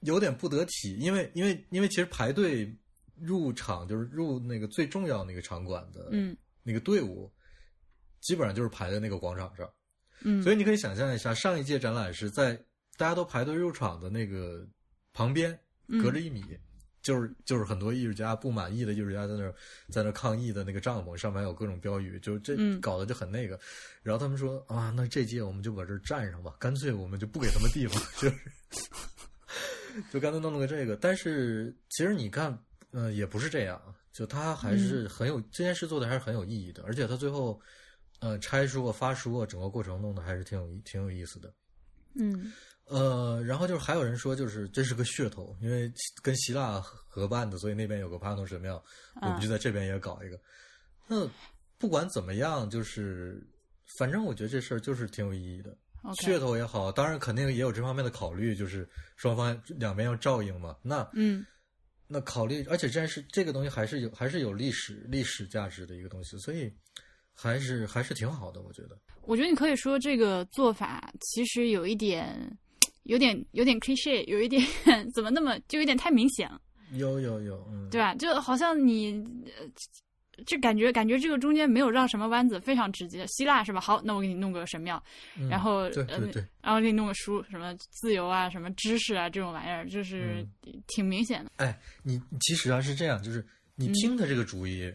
[0.00, 2.74] 有点不得体，因为因为因为其实排队
[3.20, 7.30] 入场就是入那个最重要那个场馆的嗯那个队伍，
[8.22, 9.68] 基本上就是排在那个广场上。
[10.22, 12.58] 嗯，所以你可以想象一下，上一届展览是在
[12.96, 14.66] 大家都排队入场的那个
[15.12, 16.44] 旁边，嗯隔着一米，
[17.02, 19.54] 就是就是很多艺术家不满意的艺术家在那儿
[19.90, 23.58] 在那儿抗议的那个帐篷上面还有各种标语，就这嗯搞得就很那个。
[24.02, 28.36] 然后他们说啊，那这届我们就把这儿占上吧，干脆我们就不给他们地方， 就是
[30.10, 30.96] 就干脆弄了个这个。
[30.96, 32.58] 但是其实你看，
[32.92, 33.80] 呃，也不是这样，
[34.12, 37.60] 就他还是很有、这件事做的还是很有意义的，而且他最后
[38.20, 41.52] 呃拆书啊、发书啊，整个过程弄得还是挺有意挺有意思的。
[42.16, 42.52] 嗯
[42.86, 45.90] 呃，然后就是还有人说，就是这是个噱头，因为
[46.22, 48.82] 跟希腊合办的，所以那边有个帕农神庙，
[49.22, 50.38] 我们就在这边也搞一个。
[51.06, 51.28] 那
[51.78, 53.42] 不管怎么样，就是
[53.98, 55.76] 反正我觉得这事儿就是挺有意义的。
[56.22, 60.76] 噱头也好，当然肯定也有这方面的考虑，就是双方两边要照应嘛。
[60.82, 61.42] 那嗯
[62.06, 66.70] 那考虑，而且这件事这个东西还是有还是有历史历史价值的一个东西，所以
[67.32, 68.98] 还是还是挺好的，我觉得。
[69.22, 72.58] 我觉得你可以说这个做法其实有一点，
[73.04, 74.62] 有点有点 cliche，有一点
[75.14, 76.60] 怎么那么就有点太明显了，
[76.92, 78.14] 有有有，嗯，对吧？
[78.14, 79.12] 就好像你，
[79.58, 79.66] 呃
[80.44, 83.24] 就感觉感觉这个中间没有绕什么弯子，非常直接。
[83.28, 83.80] 希腊是吧？
[83.80, 85.00] 好，那我给你弄个神庙，
[85.38, 90.44] 嗯然后呃对对对，然后给你弄个书，什么自由啊，什么知识啊，这种玩意儿，就是
[90.88, 91.50] 挺明显的。
[91.58, 94.92] 哎，你其实啊是这样，就是你听的这个主意，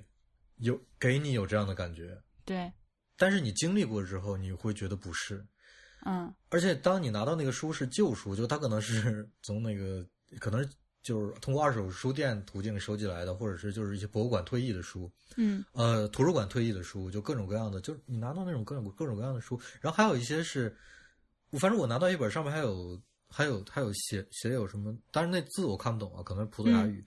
[0.57, 2.69] 有给你有这样的感觉，对，
[3.17, 5.45] 但是你经历过之后，你会觉得不是。
[6.05, 6.33] 嗯。
[6.49, 10.05] 而且当你拿到那个书是旧书，就它可能是 从那个
[10.39, 10.67] 可能
[11.01, 15.63] 就是通过二手书店途径收集来的，或者是就是一些博物馆退役的书，嗯。
[15.73, 20.75] 呃，图书馆退役的书，就各种各样的，就是你拿到那种各种各种各样的书，然后还有一些是，
[21.59, 27.05] 反正我拿到一本上面还有还有还有写写有什么，但是那字我看不懂啊，可能是葡萄牙语。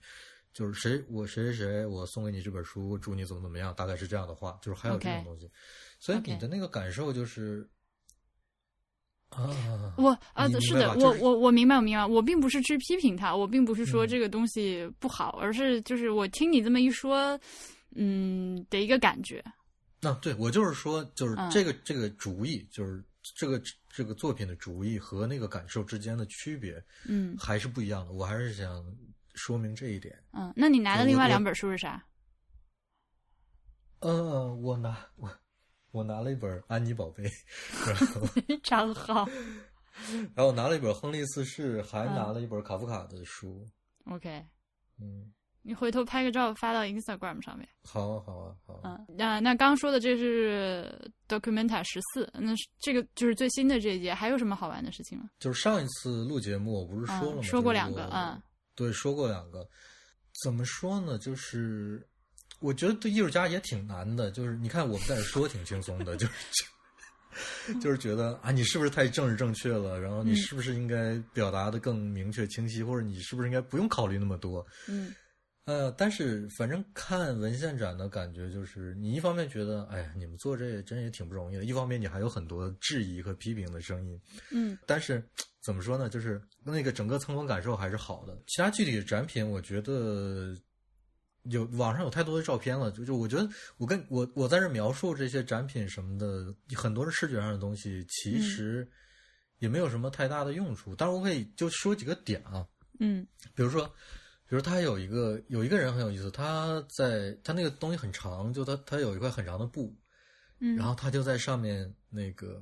[0.53, 5.49] 就是谁我谁谁谁，我送给你这本书，祝你怎么怎么样，大概是这样的话，就是还有这种东西。
[5.99, 7.67] 所以你的那个感受就是
[9.35, 17.39] 啊，我啊，是的，我我我明白，我明白，我并不是去批评他，我并不是说嗯这个东西不好，而是就是我听你这么一说，
[17.95, 19.43] 嗯的一个感觉。
[20.01, 28.11] 那、对我就是说，就是嗯这个、这个主意，就是这个这个作品的主意和那个感受之间的区别嗯还是不一样的。
[28.11, 28.83] 我还是想
[29.33, 30.17] 说明这一点。
[30.33, 32.03] 嗯，那你拿的另外两本书是啥？
[33.99, 35.29] 呃，我拿我
[35.93, 37.23] 我拿了一本《安妮宝贝》，
[37.87, 39.27] 然后非常好。
[40.33, 43.63] 然后我拿了一本《亨利四世》，还嗯拿了一本卡夫卡的书。
[44.05, 44.43] OK，
[44.99, 47.69] 嗯，你回头拍个照发到 Instagram 上面。
[47.83, 48.81] 好啊，好啊，好啊。
[48.85, 55.29] 嗯，那那刚刚说的这是 Documenta 十四，那是这个就是最新的这一届，还有什么好玩的事情吗？
[55.37, 57.41] 就是上一次录节目，我不是说了吗？
[57.41, 58.41] 嗯说过两个嗯
[58.73, 59.69] 对，说过两个。
[60.43, 61.19] 怎么说呢？
[61.19, 62.03] 就是
[62.63, 64.31] 我觉得对艺术家也挺难的。
[64.31, 69.99] 就是你看我们在这说挺轻松的，就是 就是觉得啊，你是不是太政治正确了？
[69.99, 74.65] 然后你嗯是不是应该表达的更明确清晰，或者你是不是应该不用考虑那么多？
[74.87, 75.13] 嗯
[75.65, 84.19] 呃，但是反正看文献展的感觉就是，你一方面觉得，哎呀，你们做这真也挺不容易的；一方面你还有很多质疑和批评的声音。
[84.51, 85.23] 嗯但是
[85.61, 86.09] 怎么说呢？
[86.09, 88.37] 就是那个整个参观感受还是好的。
[88.45, 90.53] 其他具体的展品，我觉得
[91.43, 92.91] 有网上有太多的照片了。
[92.91, 98.87] 就就我觉得我跟我我在这描述这些展品什么的，很多是视觉上的东西，其实
[99.59, 100.95] 也没有什么太大的用处。
[100.95, 102.67] 但是，我可以就说几个点啊，
[102.99, 103.25] 嗯
[103.55, 103.91] 比如说。
[104.45, 109.95] 比如他有一个有一个人很有意思，他在他那个东西很长，就他他有一块很长的布，
[110.59, 112.61] 嗯，然后他就在上面那个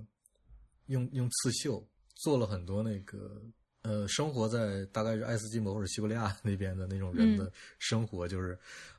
[0.85, 3.41] 用用刺绣做了很多那个
[3.83, 8.57] 呃，生活在大概是爱斯基摩或者西伯利亚那边的那种人的生活，就是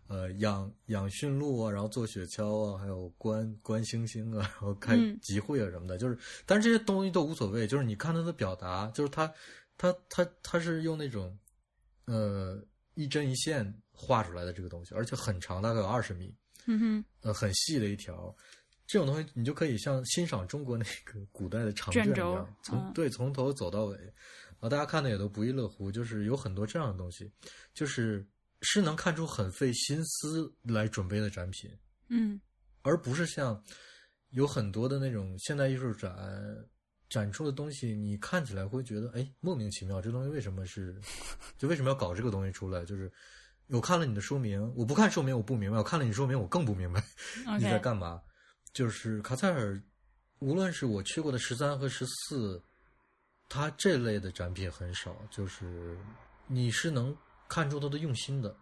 [0.08, 5.18] 呃养养驯鹿啊，然后做雪橇啊，还有观观星星啊，然后开嗯。
[5.20, 9.32] 集会啊什么的，就是但是这些东西都无所谓，就是你看他的表达，就是他
[9.78, 11.38] 他他他是用那种
[12.06, 12.60] 呃
[12.94, 16.34] 一针一线画出来的这个东西，而且很长，大概有二十米。
[16.66, 18.32] 嗯哼呃很细的一条，
[18.86, 22.92] 这种东西你就可以像欣赏中国那个古代的长卷一样，从、嗯。
[22.92, 23.98] 对从头走到尾，
[24.62, 25.90] 啊，大家看的也都不亦乐乎。
[25.90, 27.28] 就是有很多这样的东西，
[27.74, 28.24] 就是
[28.60, 31.68] 是能看出很费心思来准备的展品，
[32.08, 32.40] 嗯
[32.82, 33.60] 而不是像
[34.30, 36.16] 有很多的那种现代艺术展
[37.08, 40.96] 展出的东西，你看起来会觉得哎莫名其妙，这东西为什么是
[41.58, 42.84] 就为什么要搞这个东西出来？
[42.84, 43.12] 就是
[43.66, 47.04] 我看了你的说明，我不看说明我不明白，我看了你说明我更不明白。
[47.58, 48.22] 你在干嘛？
[48.72, 49.82] 就是卡塞尔，
[50.38, 52.62] 无论是我去过的十三和十四，
[53.52, 55.98] 它这类的展品很少，就是
[56.46, 57.14] 你是能
[57.48, 58.56] 看出他的用心的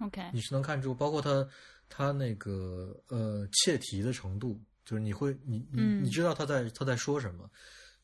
[0.00, 1.46] ，OK，你是能看出，包括他
[1.88, 7.48] 他那个呃切题的程度，就是你会你你嗯你知道他在他在说什么。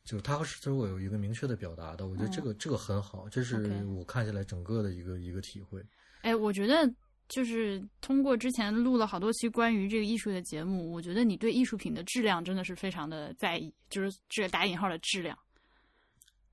[0.04, 5.84] 就是他是对我有一个明确的表达的，我觉得这个、这个很好，这是我看下来整个的一个一个体会。
[6.22, 6.90] 哎，我觉得
[7.28, 15.38] 就是通过之前录了好多期关于这个艺术的节目，我觉得你对艺术品的质量真的是非常的在意，就是这个打引号的质量。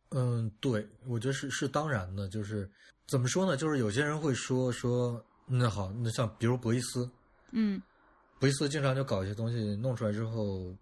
[0.10, 2.70] 嗯，对，我觉得是是当然的，就是
[3.08, 3.58] 怎么说呢？
[3.58, 7.10] 就是有些人会说说，那好，那像比如博伊斯，
[7.52, 7.82] 嗯
[8.40, 10.76] 博伊斯经常就搞一些东西弄出来之后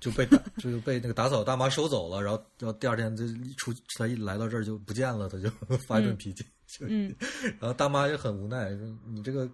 [0.00, 5.48] 就被打 就被那个打扫大妈收走了，然后然后第二天就一出他一来到这儿就不见了，他就
[5.88, 7.14] 发一顿脾气，就嗯
[7.58, 9.48] 然后大妈也很无奈，说你这个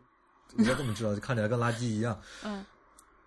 [0.58, 1.14] 我怎么知道？
[1.14, 2.20] 就看起来跟垃圾一样。
[2.44, 2.64] 嗯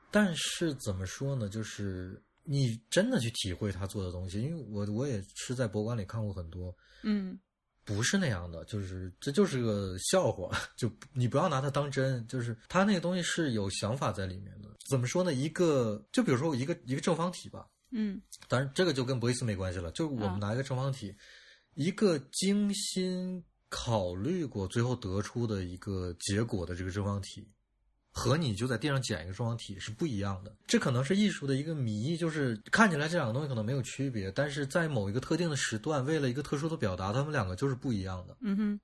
[0.10, 1.50] 但是怎么说呢？
[1.50, 7.38] 就是你真的去体会他做的东西，因为我我也是在博物馆里看过很多，嗯
[7.84, 14.70] 不是那样的，就是这就是个笑话， 就你不要拿它当真，就是他那个东西是有想法在里面的。
[14.90, 15.34] 怎么说呢？
[15.34, 21.14] 一个就比如说一个一个正方体吧，嗯当然这个就跟博伊斯没关系了，就是我们拿一个正方体，
[21.76, 27.48] 一个精心考虑过最后得出的一个结果的这个正方体。
[28.18, 38.36] 和你就在地上捡一个正方体是不一样的，这可能是艺术的一个谜，就是看起来这两个东西可能没有区别，但是在某一个特定的时段，为了一个特殊的表达，他们两个就是不一样的。
[38.42, 38.80] 嗯哼。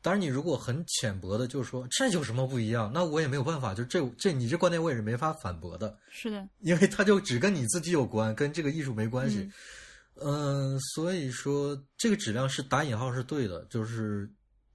[0.00, 9.50] 当然，你如果很浅薄的就是说这有什么不一样，那我也没有办法，就这这你这观点我也是没法反驳的，是的，因为它就只跟你自己有关，跟这个艺术没关系。
[10.16, 14.30] 嗯、所以说这个质量是打引号是对的，就是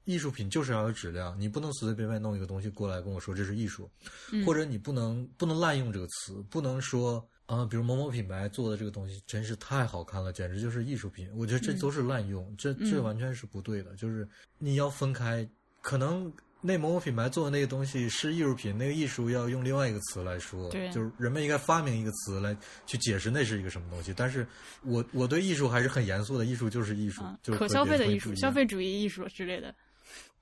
[0.10, 3.90] 艺术品就是要有质量，你不能随随便便弄一个东西过来跟我说这是艺术，
[4.32, 11.28] 嗯或者你不能不能滥用这个词，不能说啊、比如某某品牌做的这个东西真是太好看了，简直就是艺术品。
[11.36, 13.96] 我觉得这都是滥用，这这嗯完全是不对的。
[13.96, 14.28] 就是
[14.60, 15.50] 你要分开，
[15.82, 24.14] 可能那某某品牌做的那个东西是艺术品，那个艺术要用另外一个词来说，就是人们应该发明一个词来去解释那是一个什么东西。
[24.16, 24.46] 但是
[24.84, 29.74] 我我对艺术还是很严肃的，艺术就是艺术，啊，就是可消费的艺术、消费主义艺术之类的。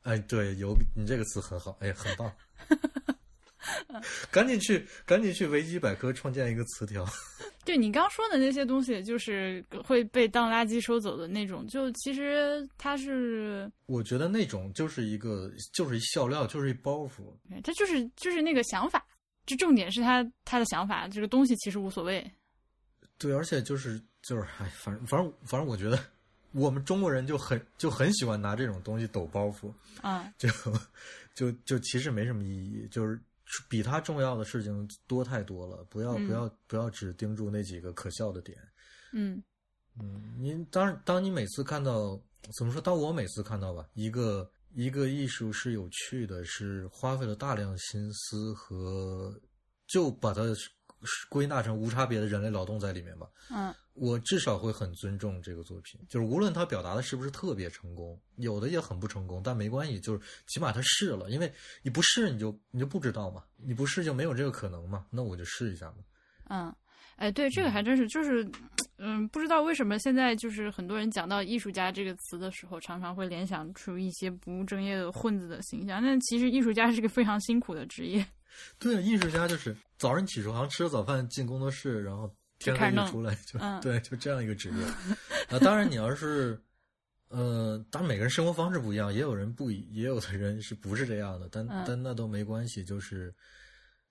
[0.04, 2.32] 哎，对，有你这个词很好，哎，很棒。
[4.32, 7.06] 赶紧去，赶紧去维基百科创建一个词条。
[7.66, 17.36] 对你刚说的那些东西，就是会被当垃圾收走的那种，就其实它是，我觉得那种就是一个，就是一笑料，就是一包袱。
[17.62, 19.06] 它就是就是那个想法，
[19.46, 22.26] 就重点是他他的想法，这个东西其实无所谓。
[23.18, 26.00] 对，而且就是就是，哎，反正反正反正，我觉得
[26.52, 30.50] 我们中国人就很就很喜欢拿这种东西抖包袱， 啊，就
[31.36, 33.20] 就就其实没什么意义，就是
[33.70, 35.84] 比它重要的事情多太多了。
[35.90, 38.58] 不要嗯不要不要只盯住那几个可笑的点。
[39.14, 39.42] 嗯
[40.00, 42.20] 嗯，您当然，当你每次看到
[42.58, 42.82] 怎么说？
[42.82, 49.40] 当我每次看到吧，一个一个艺术是有趣的，是花费了大量心思和
[49.88, 50.44] 就把它
[51.30, 53.28] 归纳成无差别的人类劳动在里面吧。
[53.50, 65.96] 嗯我至少会很尊重这个作品，就是无论他表达的是不是特别成功，有的也很不成功，但没关系，就是起码他试了，因为你不试你就你就不知道嘛，你不试就没有这个可能嘛，那我就试一下嘛。
[66.50, 66.76] 嗯，
[67.16, 68.48] 哎，对，这个还真是，就是，
[68.98, 76.02] 嗯，不知道为什么现在就是很多人讲到艺术家这个词的时候，常常会联想出一些不务正业的混子的形象。
[76.02, 78.26] 但其实艺术家是个非常辛苦的职业。
[78.80, 84.84] 对啊，艺术家就是早上起床吃了早饭进工作室，然后天黑就出来，就嗯对，就这样一个职业。
[85.56, 86.60] 啊，当然你要是，
[87.28, 93.32] 呃，当然每个人生活方式不一样，也有人不一，也有的人是不是这样的，但、嗯但那都没关系，就是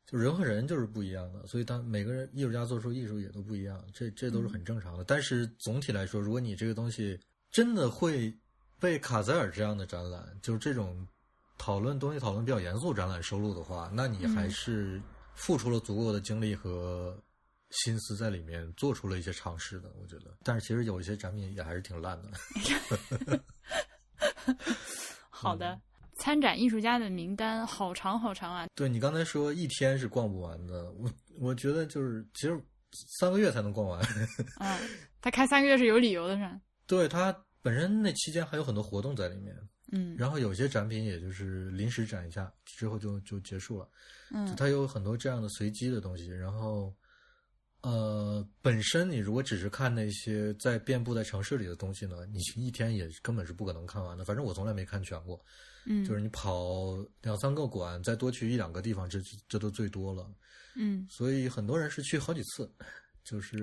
[0.07, 5.03] 就人和人就是不一样的，所以当每个人艺术家做出艺术也都不一样，这这都是很正常的。
[5.05, 7.19] 但是总体来说，如果你这个东西
[7.51, 8.33] 真的会
[8.79, 11.07] 被卡塞尔这样的展览，就是这种
[11.59, 15.03] 讨论东西讨论比较严肃展览收录的话，那你还嗯是
[15.35, 17.21] 付出了足够的精力和
[17.71, 19.91] 心思在里面，做出了一些尝试的。
[20.01, 23.41] 我觉得，但是其实有一些展品也还是挺烂的。
[25.29, 25.79] 好的，
[26.17, 28.67] 参展艺术家的名单好长好长啊。
[28.75, 32.61] 对你刚才说一天是逛不完的，我我觉得就是其实
[33.19, 34.03] 三个月才能逛完。
[34.59, 34.79] 嗯，
[35.21, 36.61] 他开三个月是有理由的，是吧？
[36.87, 39.55] 对他本身那期间还有很多活动在里面，
[39.93, 43.89] 嗯然后有些展品也就是临时展一下之后就就结束了。
[44.31, 46.93] 嗯它有很多这样的随机的东西，然后，
[47.87, 54.25] 呃，本身你如果只是看那些在遍布在城市里的东西呢，你一天也根本是不可能看完的。
[54.25, 55.41] 反正我从来没看全过，
[55.85, 60.29] 嗯，就是你跑两三个馆，再多去一两个地方，这这都最多了。
[60.75, 62.69] 嗯所以很多人是去好几次，
[63.23, 63.57] 就是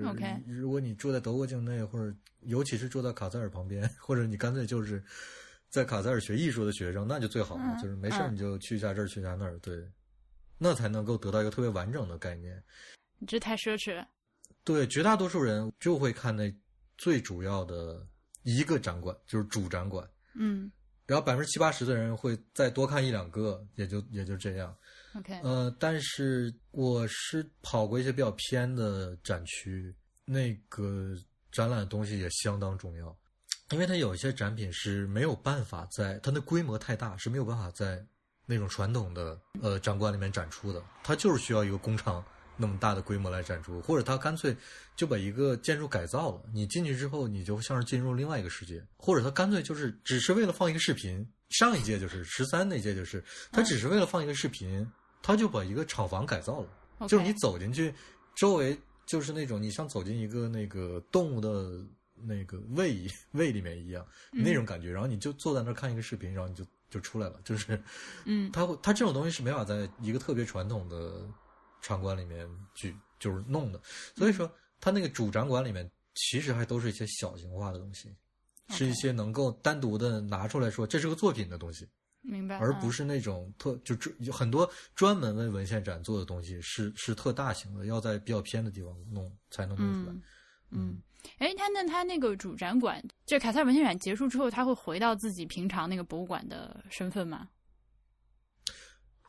[0.46, 5.04] 如果你住在德国境内，或者尤其是住在卡塞尔旁边，或者你干脆就是
[5.68, 7.62] 在卡塞尔学艺术的学生，那就最好了。
[7.62, 9.86] 嗯就是没事你就去一下这儿，去一下那儿，对，
[10.56, 12.64] 那才能够得到一个特别完整的概念。
[13.18, 14.08] 你这太奢侈了。
[14.64, 16.52] 对，绝大多数人就会看那
[16.96, 18.06] 最主要的
[18.42, 20.08] 一个展馆，就是主展馆。
[20.34, 20.70] 嗯
[21.06, 24.74] 然后百分之七八十的人会再多看一两个，也就也就这样。
[25.14, 29.94] OK，呃，但是我是跑过一些比较偏的展区，
[30.24, 31.14] 那个
[31.52, 33.14] 展览的东西也相当重要，
[33.72, 38.02] 因为它有一些展品是没有办法在它的规模太大，是没有办法在
[38.46, 42.24] 那种传统的呃展馆里面展出的，它就是需要一个工厂
[42.56, 44.56] 那么大的规模来展出，或者他干脆
[44.96, 51.26] 就把一个建筑改造了，你进去之后你就像是进入另外一个世界，或者他干脆就是只是为了放一个视频。
[51.50, 54.84] 上一届就是十三那届就是，他只是为了放一个视频，
[55.22, 57.94] 他就把一个厂房改造了就是你走进去，
[58.34, 58.76] 周围
[59.06, 61.80] 就是那种你像走进一个那个动物的
[62.16, 67.80] 那个胃胃里面一样那种感觉，然后你就坐在那儿看一个视频，然后你就就出来了，就是，
[68.24, 71.28] 嗯它会它这种东西是没法在一个特别传统的
[71.84, 73.80] 场馆里面去就是弄的，
[74.16, 78.12] 所以说他那个主展馆里面其实还都是一些小型化的东西。
[78.70, 81.86] 是一些能够单独的拿出来说这是个作品的东西，
[82.22, 90.16] 明白，嗯而不是那种特就专很多专门为文献展做的东西是是特大型的，要在比较偏的地方弄才能弄出来。
[90.16, 90.22] 嗯
[90.70, 91.02] 嗯，
[91.36, 97.50] 哎，他那他那个主展馆，这凯撒尔文献展结束之后，他会回到自己平常那个博物馆的身份吗？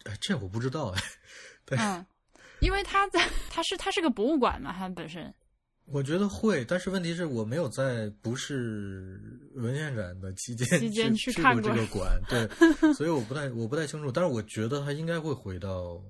[0.06, 1.03] 哎，这我不知道哎，
[1.66, 2.06] 对，嗯，
[2.66, 5.32] 因为他在，他是他是个博物馆嘛，他本身。
[5.86, 9.22] 我觉得会，但是问题是我没有在不是
[9.53, 11.88] 文献展的期间期间去去看过过这个。
[11.88, 12.49] 馆，对，
[12.95, 16.01] 所以我不太我不太清楚，但是我觉得他应该会回到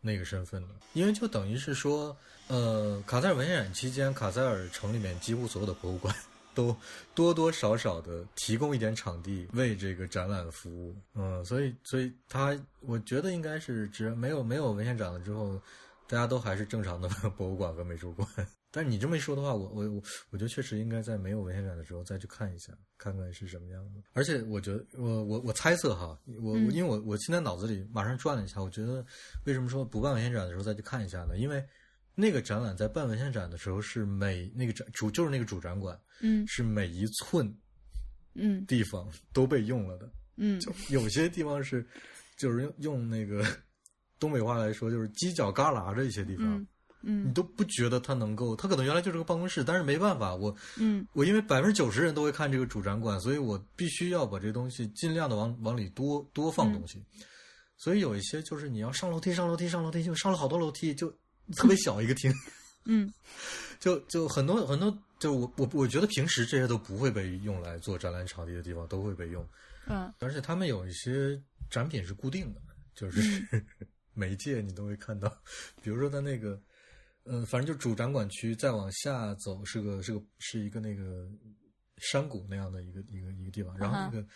[0.00, 6.14] 那个身份的，因为就等于是说，呃，卡塞尔文献展期间，卡塞尔城里面几乎所有的博物馆
[6.54, 6.76] 都
[7.12, 15.60] 多多少少的提供一点场地为这个展览服务，嗯，所以所以他我觉得应该是只没有没有文献展了之后，
[16.06, 18.28] 大家都还是正常的 博物馆和美术馆。
[18.70, 24.00] 但是你这么一说的话，我我我我觉得确实应该在没有文献展的时候再去看一下，看看是什么样的。
[24.14, 29.04] 而且我觉得，我我我猜测哈，我我嗯因为我我现在脑子里马上转了一下，我觉得
[29.44, 31.38] 为什么说不办文献展的时候再去看一下呢？
[31.38, 31.64] 因为
[32.16, 37.52] 那个展览在办文献展的时候是每那个展主就是那个主展馆嗯是每一寸
[38.34, 41.86] 嗯地方都被用了的，嗯就有些地方是
[42.36, 43.46] 就是用用那个
[44.18, 46.46] 东北话来说就是犄角旮旯这一些地方。
[46.46, 46.66] 嗯
[47.02, 47.28] 嗯。
[47.28, 51.06] 你都不觉得它能够，它可能原来就是个办公室，但是没办法，我嗯。
[51.12, 57.02] 我因为百分之九十人都会看这个主展馆，所以我必须要把这东西尽量的往往里多多放东西。
[57.76, 61.10] 所以有一些就是你要上楼梯，上楼梯，上楼梯，就上了好多楼梯，就
[61.56, 62.32] 特别小一个厅，
[62.84, 63.12] 嗯。
[63.80, 69.46] 就就很多很多，就我我我觉得平时这些都不会被用来做展览场地的地方都会被用，
[69.86, 70.10] 嗯。
[70.20, 71.38] 而且他们有一些
[71.68, 72.60] 展品是固定的，
[72.94, 73.60] 就是、每
[74.26, 75.28] 一届你都会看到，
[75.82, 76.60] 比如说他那个，
[77.24, 81.28] 嗯、反正就主展馆区再往下走是个是个是一个那个
[81.98, 84.26] 山谷那样的一个一个一个地方，然后那个、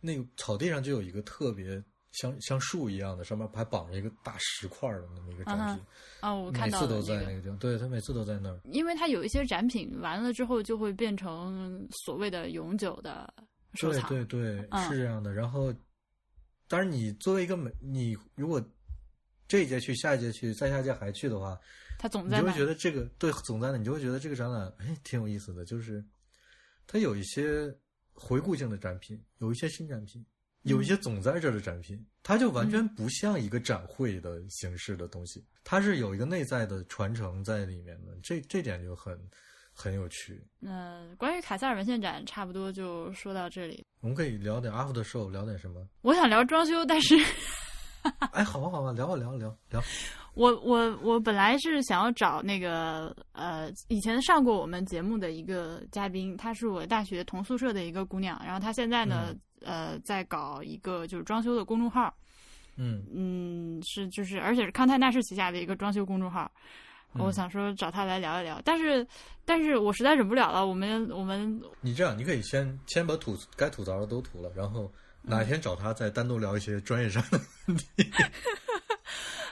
[0.00, 5.84] 那个草地上就有一个特别像像树一样的，上面还绑着一个大石块儿的那么一个展品，
[6.20, 8.60] 啊，我每看到次了那个都在那个地方，对他每次都在那儿。
[8.64, 13.32] 因为它有一些展品完了之后就会变成所谓的永久的
[13.74, 14.08] 收对藏。
[14.08, 15.32] 对对，嗯是这样的。
[15.32, 15.74] 然后，
[16.68, 18.62] 当然你作为一个美，你如果
[19.46, 21.58] 这一届去，下一届去，再下届还去的话，
[21.98, 22.64] 他总在你就会觉。
[22.66, 26.04] 得这个对总在那，你就会觉得这个展览哎挺有意思的，就是
[26.86, 27.74] 它有一些
[28.12, 30.24] 回顾性的展品，有一些新展品，
[30.62, 39.18] 有一些总在这儿的展品，它就完全不像一个展会的形式的东西，它是有一个内在的传承在里面的，这这点就很
[39.72, 40.42] 很有趣。
[40.62, 43.84] 嗯、关于卡塞尔文献展，差不多就说到这里。
[44.00, 45.86] 我们可以聊点 after show，聊点什么？
[46.02, 47.14] 我想聊装修，但是
[48.32, 49.82] 哎，好吧，好吧，聊吧，聊吧聊聊。
[50.34, 62.12] 我我我本来是想要找那个呃以前上过我们节目的一个嘉宾，她是我大学同宿舍的一个姑娘，然后她现在呢、呃在搞一个就是装修的公众号，
[62.76, 66.50] 嗯嗯，是就是而且是康泰纳仕旗下的一个装修公众号。
[66.56, 66.64] 嗯
[67.16, 69.06] 我想说找她来聊一聊，但是
[69.44, 74.92] 但是我实在忍不了了，我们我们你这样，你可以先先把吐该吐槽的都吐了，然后
[75.24, 77.86] 哪天找他再单独聊一些专业上的问题。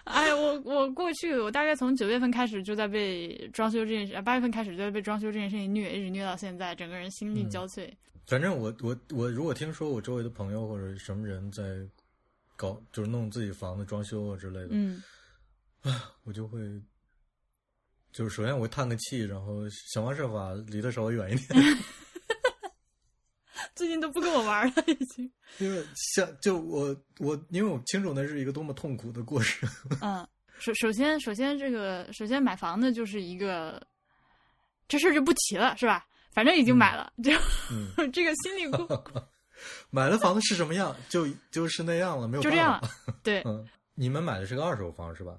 [0.04, 7.90] 哎呀，我我过去，我大概从九月份开始就在被装修这件事，八月份开始就在被装修这件事情虐，一直虐到现在，整个人心力嗯交瘁。
[8.26, 11.62] 反正我我我如果听说我周围的朋友或者什么人在
[12.56, 15.02] 搞，就是弄自己房子装修啊之类的，嗯
[16.24, 16.60] 我就会。
[18.12, 21.64] 就是首先我会叹个气，然后想方设法离他稍微远一点，
[23.74, 25.30] 最近都不跟我玩了，已经。
[25.58, 29.68] 因为像就我我因为我清楚那是一个多么痛苦的过程。
[30.00, 30.26] 嗯，
[30.58, 33.80] 首首先首先这个首先买房子就是一个
[34.88, 36.06] 这事儿就不提了，是吧？
[36.32, 37.30] 反正已经买了，就
[37.98, 39.28] 嗯，这个心理过
[39.90, 42.90] 买了房子是什么样，就就是那样了，没有就这样了。
[43.22, 45.38] 对，嗯，你们买的是个二手房是吧？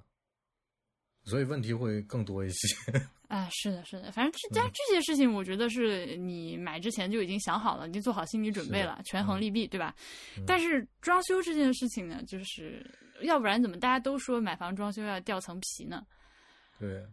[1.25, 3.07] 所以问题会更多一些。
[3.33, 9.95] 啊，是的，是的，反正这但这些事情，我觉得是你买之前就已经想好了，已经做好心理准备了，权衡利弊，对吧？
[10.37, 12.85] 嗯但是装修这件事情呢，就是
[13.21, 16.05] 要不然怎么大家都说买房装修要掉层皮呢？
[16.79, 17.03] 对，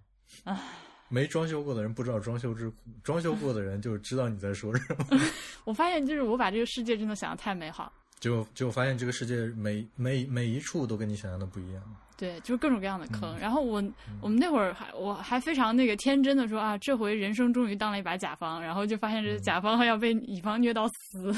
[0.44, 0.62] 啊，
[1.08, 5.18] 没装修过的人不知道装修之苦，装修过的人就知道你在说什么。
[5.64, 11.82] 我发现就是我把这个世界真的想的太美好，就就发现这个世界每每每一处都跟你想象的不一样。
[12.20, 13.34] 对，就是各种各样的坑。
[13.34, 13.82] 嗯然后我
[14.20, 21.34] 我们那会儿还我还非常那个天真的说啊，这回人生终于当了一把甲方，然后就发现这嗯甲方要被乙方虐到死。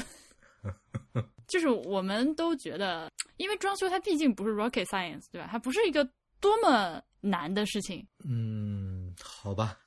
[1.47, 5.47] 就是我们都觉得，因为装修它毕竟不是 rocket science，对吧？
[5.49, 6.03] 它不是一个
[6.41, 8.05] 多么难的事情。
[8.27, 9.77] 嗯，好吧，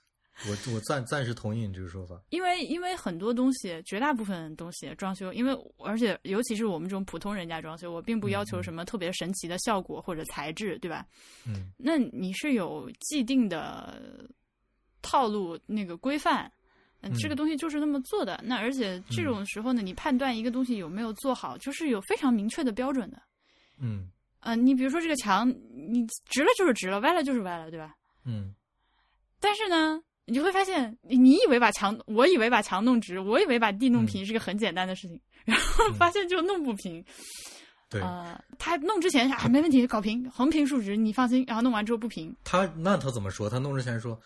[0.45, 2.21] 我我暂暂时同意你这个说法。
[2.29, 11.07] 因为因为很多东西，绝大部分东西装修，因为而且尤其是我们这种普通人家装修，我并不要求什么特别神奇的效果或者材质，对吧？
[11.47, 14.29] 嗯那你是有既定的
[15.01, 16.53] 套路那个规范，
[17.01, 18.39] 嗯，嗯这个东西就是那么做的。
[18.45, 23.23] 那而且这种时候呢，你判断一个东西有没有做好，就是有非常明确的标准的。
[23.79, 24.11] 嗯
[24.41, 27.97] 呃，你比如说这个墙，你直了就是直了，歪了就是歪了，对吧？
[28.25, 28.55] 嗯
[29.41, 37.05] 但是呢，你就会发现，你你以为把墙，我以为把墙弄直，我以为把地弄平是个很简单的事情，然后发现就弄不平。
[37.89, 41.45] 对呃，他弄之前啊没问题，搞平，横平竖直，你放心。
[41.47, 43.49] 然后弄完之后不平，他那他怎么说？
[43.49, 44.21] 他弄之前说：“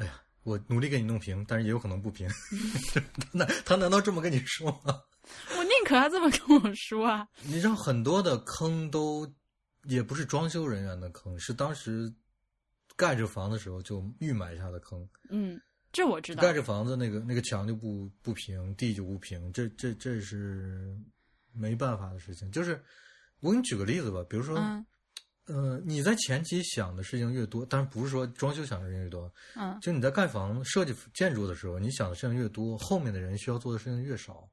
[0.00, 2.26] 哎呀，我努力给你弄平，但是也有可能不平。
[3.30, 4.98] ”那他难道这么跟你说吗？
[5.58, 7.28] 我宁可他这么跟我说啊。
[7.42, 9.30] 你知道很多的坑都
[9.84, 12.10] 也不是装修人员的坑，是当时
[12.98, 15.08] 盖着房子的时候就预埋下的坑。
[15.30, 15.58] 嗯，
[15.92, 16.42] 这我知道。
[16.42, 20.98] 盖着房子那个那个墙就不不平，地就不平，这这这是
[21.52, 22.50] 没办法的事情。
[22.50, 22.82] 就是
[23.38, 24.84] 我给你举个例子吧，比如说，嗯
[25.46, 34.50] 呃，你在前期想的事情越多，当然不是说装修想的事情越多，嗯就你在盖房设计建筑的时候，你想的事情越多，后面的人需要做的事情越少。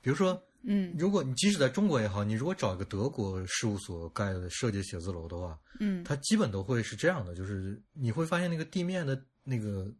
[0.00, 0.94] 比如说，嗯。
[0.98, 6.02] 如果你即使在中国也好，你如果找一个德国事务所盖的设计写字楼的话，嗯。
[6.04, 9.92] 它基本都会是这样的，就是你会发现那个地面的那个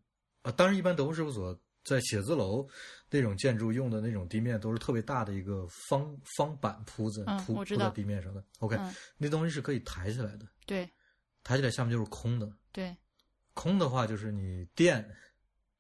[0.43, 2.69] 啊，当然一般德国事务所在写字楼
[3.11, 8.45] 那种建筑用的那种地面都是特别大的一个方方板铺子铺铺在地面上的。
[8.59, 10.89] OK，、嗯，那东西是可以抬起来的，对。
[11.45, 12.53] 抬起来下面就是空的。
[12.73, 12.95] 对，
[13.55, 15.09] 空的话就是你电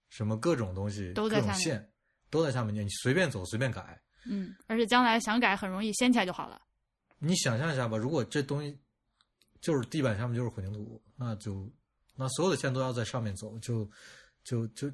[0.08, 1.48] 什么各种东西都在下面。
[1.48, 1.92] 各种线
[2.30, 4.00] 都在下面，你随便走随便改。
[4.29, 6.61] 嗯，而且将来想改很容易，掀起来就好了。
[7.18, 8.76] 你想象一下吧，如果这东西
[9.61, 11.68] 就是地板下面就是混凝土，那就
[12.14, 13.89] 那所有的线都要在上面走，就
[14.45, 14.91] 就就，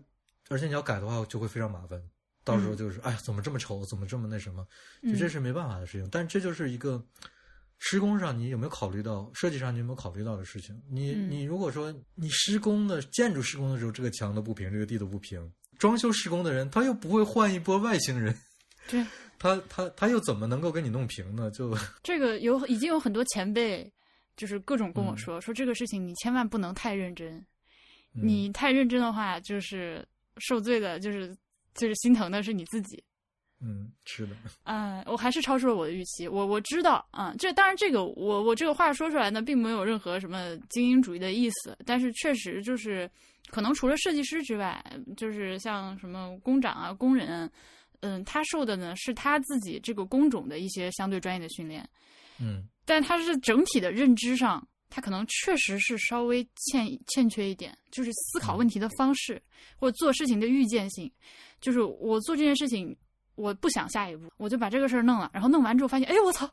[0.49, 2.03] 而且你要改的话就会非常麻烦。
[2.45, 4.67] 到时候就是，哎呀，怎么这么丑，怎么这么那什么？
[5.03, 6.07] 就嗯这是没办法的事情。
[6.11, 7.03] 但这就是一个
[7.79, 10.79] 施工上你有没有考虑到，设计上你有没有考虑到的事情。
[10.91, 18.39] 你嗯你如果说你施工的建筑施工的时候，这个墙都不平，这个地都不平，装修施工的人他又不会换一波外星人，
[18.89, 19.05] 对，
[19.39, 21.51] 他他他又怎么能够给你弄平呢？
[21.51, 23.91] 就 这个有已经有很多前辈，
[24.37, 27.35] 就是各种跟我嗯说、说这个事情你千万不能太认真，
[28.15, 30.07] 嗯你太认真的话，就是
[30.39, 31.37] 受罪的，就是
[31.75, 33.03] 就是心疼的是你自己。
[33.61, 36.29] 嗯，是的， 嗯，我还是超出了我的预期。
[36.29, 43.11] 我我知道，啊、这当然这个我我这个话说出来呢，并没有任何什么精英主义的意思，但是确实就是，
[43.49, 44.85] 可能除了设计师之外，
[45.17, 47.51] 就是像什么工长啊、工人，
[48.01, 51.89] 嗯，他受的呢是他自己这个工种的一些相对专业的训练，
[52.39, 59.43] 嗯但他是整体的认知上，他可能确实是稍微欠欠缺一点，就是思考问题的方式、
[59.77, 61.11] 或者做事情的预见性。
[61.61, 62.95] 就是我做这件事情，
[63.37, 66.49] 我不想下一步，我就把这个事儿弄了，然后弄完之后发现，哎，我操，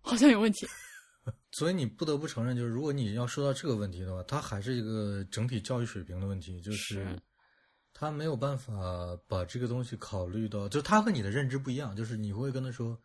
[0.00, 0.66] 好像有问题。
[1.50, 7.18] 所以你不得不承认，就是如果你要说到这个问题的话，它还是一个整体教育水平的问题，就是是
[8.00, 8.72] 他没有办法
[9.28, 12.98] 把这个东西考虑到，就他和你的认知不一样，就是你会跟他说，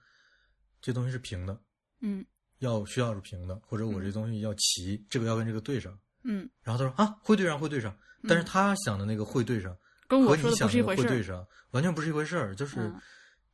[0.81, 1.59] 这东西是平的，
[1.99, 2.25] 嗯
[2.59, 5.99] 要需要是平的，或者我这东西要齐，这个要跟这个对上。
[6.23, 7.93] 嗯，然后他说啊，会对上，会对上，
[8.25, 9.77] 但是他想的那个会对上，
[10.07, 11.03] 跟我说的想不是一回事儿。
[11.03, 12.79] 的会对上，完全不是一回事儿，就是。
[12.79, 13.01] 嗯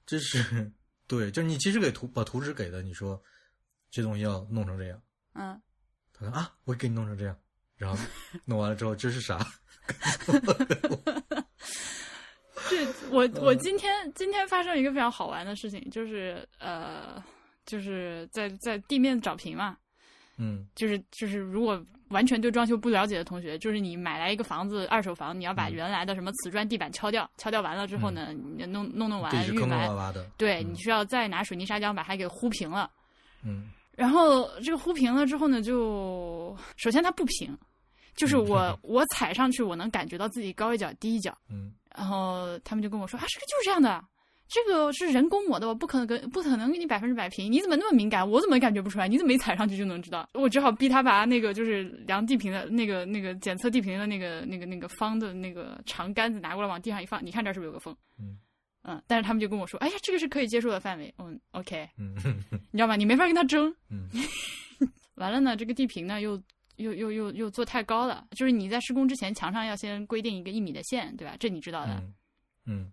[0.06, 0.72] 这是
[1.08, 3.20] 对，就是你其实给图把图纸给的，你说
[3.90, 5.02] 这东西要弄成这样，
[5.34, 5.60] 嗯，
[6.14, 7.36] 他说啊，我给你弄成这样，
[7.78, 7.98] 然后
[8.46, 9.40] 弄完了之后这是啥？
[12.86, 17.24] 这我我今天今天发生一个非常好玩的事情，就是呃，
[17.66, 19.78] 就是在在地面找平嘛，
[20.38, 20.66] 嗯。
[20.76, 25.74] 就是就是如果完全对装修不了解的同学，就是你买来一个房子，二手房，你要把嗯。
[25.74, 30.74] 原来的什么瓷砖地板敲掉，敲掉完了之后呢，你弄弄弄完地是坑坑洼，洼的，对嗯。
[30.74, 32.90] 你需要再拿水泥砂浆把它给糊平了。
[33.44, 33.70] 嗯。
[33.96, 37.56] 然后这个糊平了之后呢，就首先它不平，
[38.16, 41.38] 就是嗯我我踩上去，我能感觉到自己高一脚低一脚。
[41.50, 44.04] 嗯然后他们就跟我说啊，这个就是这样的，
[44.48, 48.30] 这个是人工磨的，我不可能跟不可能给你百分之百平，你怎么那么敏感？
[48.30, 49.08] 我怎么感觉不出来？
[49.08, 50.28] 你怎么一踩上去就能知道？
[50.34, 57.96] 我只好逼他把那个就是量地平的那个那个检测地平的那个那个那个方的那个长杆子拿过来往地上一放，你看这儿是不是有个缝？
[58.20, 58.38] 嗯
[58.84, 61.14] 嗯，但是他们就跟我说，哎呀，这个是可以接受的范围。
[61.20, 62.16] 嗯，OK，嗯
[62.72, 62.96] 你知道吗？
[62.96, 63.72] 你没法跟他争。
[63.92, 64.10] 嗯
[65.16, 66.42] 完了呢，这个地平呢又
[66.82, 71.36] 又又又又做太高了，就是你在施工之前墙上要先规定一个一米的线，对吧？
[71.40, 71.94] 这你知道的。
[71.94, 72.14] 嗯
[72.66, 72.92] 嗯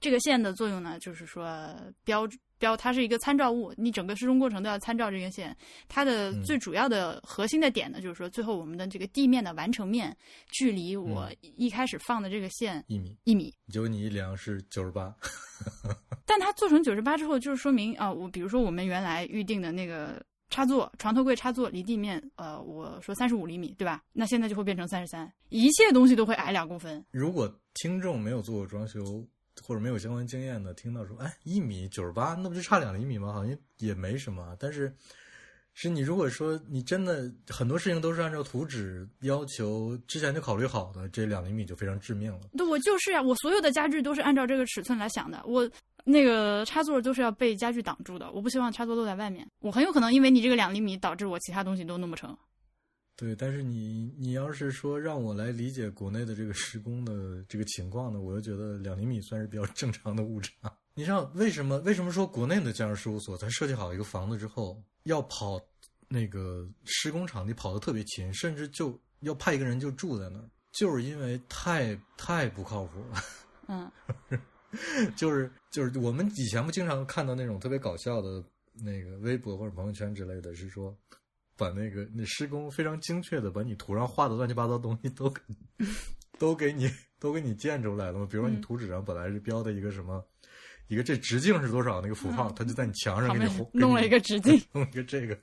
[0.00, 5.56] 这个线的作用呢，就是说标标它是一个参照物，你整个施工过程都要参照这根线。
[5.88, 10.16] 它的嗯最主要的核心的点呢，就是说最后我们的这个地面的完成面
[10.52, 13.52] 距离我嗯一开始放的这个线一米，一米。
[13.72, 15.12] 结果你一量是九十八，
[16.24, 24.02] 但它做成九十八之后，就是说明啊，我比如说我们原来预定的那个插座，床头柜插座离地面，呃，我说三十五厘米，对吧？
[24.12, 27.04] 那现在就会变成三十三，一切东西都会矮两公分。
[27.10, 29.26] 如果听众没有做过装修
[29.62, 33.32] 或者没有相关经验的，听到说，哎，一米九十八，那不就差两厘米吗？
[33.32, 34.56] 好像也没什么。
[34.58, 34.94] 但是，
[35.74, 42.40] 是你如果说你真的很多事情都是按照图纸要求之前就考虑好的，这两厘米就非常致命了。
[42.56, 45.42] 对，我就是啊，我所有的家具都是按照这个尺寸来想的。
[45.44, 45.68] 我
[46.10, 49.46] 那个插座都是要被家具挡住的，我不希望插座露在外面。
[49.60, 52.34] 我很有可能因为你这个两厘米，导致我其他东西都弄不成。
[53.14, 60.52] 对，但是你你要是说让我来理解国内的这个施工的这个情况呢，我又觉得两厘米算是比较正常的误差。
[60.94, 61.78] 你知道为什么？
[61.80, 65.60] 为什么说国内的建筑事务所在设计好一个房子之后，要跑
[66.08, 73.22] 那个施工场地跑得特别勤，甚至就要派一个人就住在那儿，就是因为太太不靠谱了。
[73.66, 73.90] 嗯
[75.16, 78.42] 就是就是我们以前不经常看到那种特别搞笑的
[78.72, 80.96] 那个微博或者朋友圈之类的，是说
[81.56, 85.40] 把那个那施工非常精确的把你图上画的乱七八糟东西都给
[86.38, 88.26] 都给你都给你建出来了嘛。
[88.30, 90.24] 比如说你嗯图纸上本来是标的一个什么。
[90.90, 95.38] 一个这直径是多少那个符号，嗯它就在你墙上给你红弄了一个直径，弄一个这个。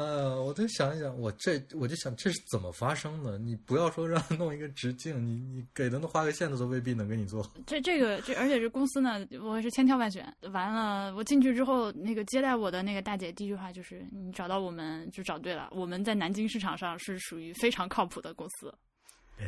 [0.00, 3.36] 呃，我就想一想，我这我就想这是怎么发生的？
[3.36, 7.46] 你不要说让他弄一个直径，你你给他画个线，他都未必能给你做。
[7.66, 10.34] 这这个这，而且这公司呢，我是千挑万选。
[10.52, 18.74] 完了，我进去之后，那个接待我的那个大姐第一句话就是：“你找到我们就找对了，我们在南京市场上是属于非常靠谱的公司
[19.38, 19.44] 哎，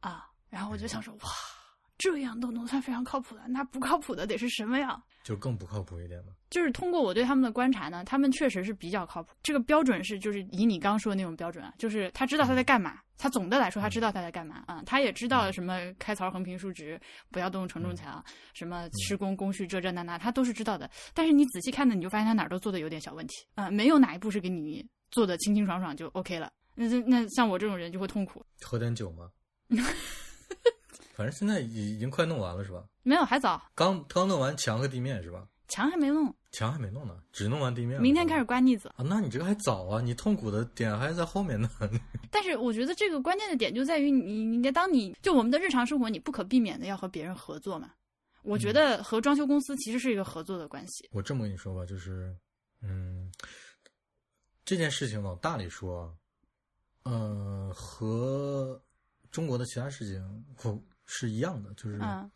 [0.00, 1.30] 啊。”然后我就想说：“哇，
[2.00, 6.32] 这样都能算非常靠谱的，那不靠谱的得是什么呀？”就更不靠谱一点嘛。
[6.48, 9.32] 就是通过我对他们的观察呢，他们确实是比较靠谱。
[9.42, 12.98] 这个标准是就是以你刚说的那种标准啊，就是他知道他在干嘛。
[13.18, 16.98] 他总的来说他知道他在干嘛啊、他也知道什么开槽横平竖直，
[17.30, 18.24] 不要动承重墙，
[18.54, 20.90] 什么施工工序这这那那，他都是知道的。
[21.12, 26.50] 但是你仔细看呢，你就发现他哪儿都做的有点小问题啊、没有哪一步是给你做的清清爽爽就 OK 了。
[26.74, 28.42] 那那那像我这种人就会痛苦。
[28.62, 29.28] 喝点酒吗？
[31.20, 32.82] 反正现在已已经快弄完了是吧？
[33.02, 35.46] 没有还早，刚刚弄完墙和地面是吧？
[35.68, 38.00] 墙还没弄，墙还没弄呢，只弄完地面。
[38.00, 38.88] 明天开始刮腻子。
[38.96, 39.04] 啊？
[39.04, 41.68] 那你这个还早啊，你痛苦的点还在后面呢。
[42.32, 47.90] 但是我觉得这个关键的点就在于你，你当你就我们的日常生活，你不可避免的要和别人合作嘛。
[48.42, 51.06] 我觉得和装修公司其实是一个合作的关系。
[51.12, 52.34] 我这么跟你说吧，就是，
[52.80, 53.30] 嗯，
[54.64, 56.16] 这件事情往大里说
[57.02, 58.80] 啊，呃，和
[59.30, 62.30] 中国的其他事情不是一样的，就是嗯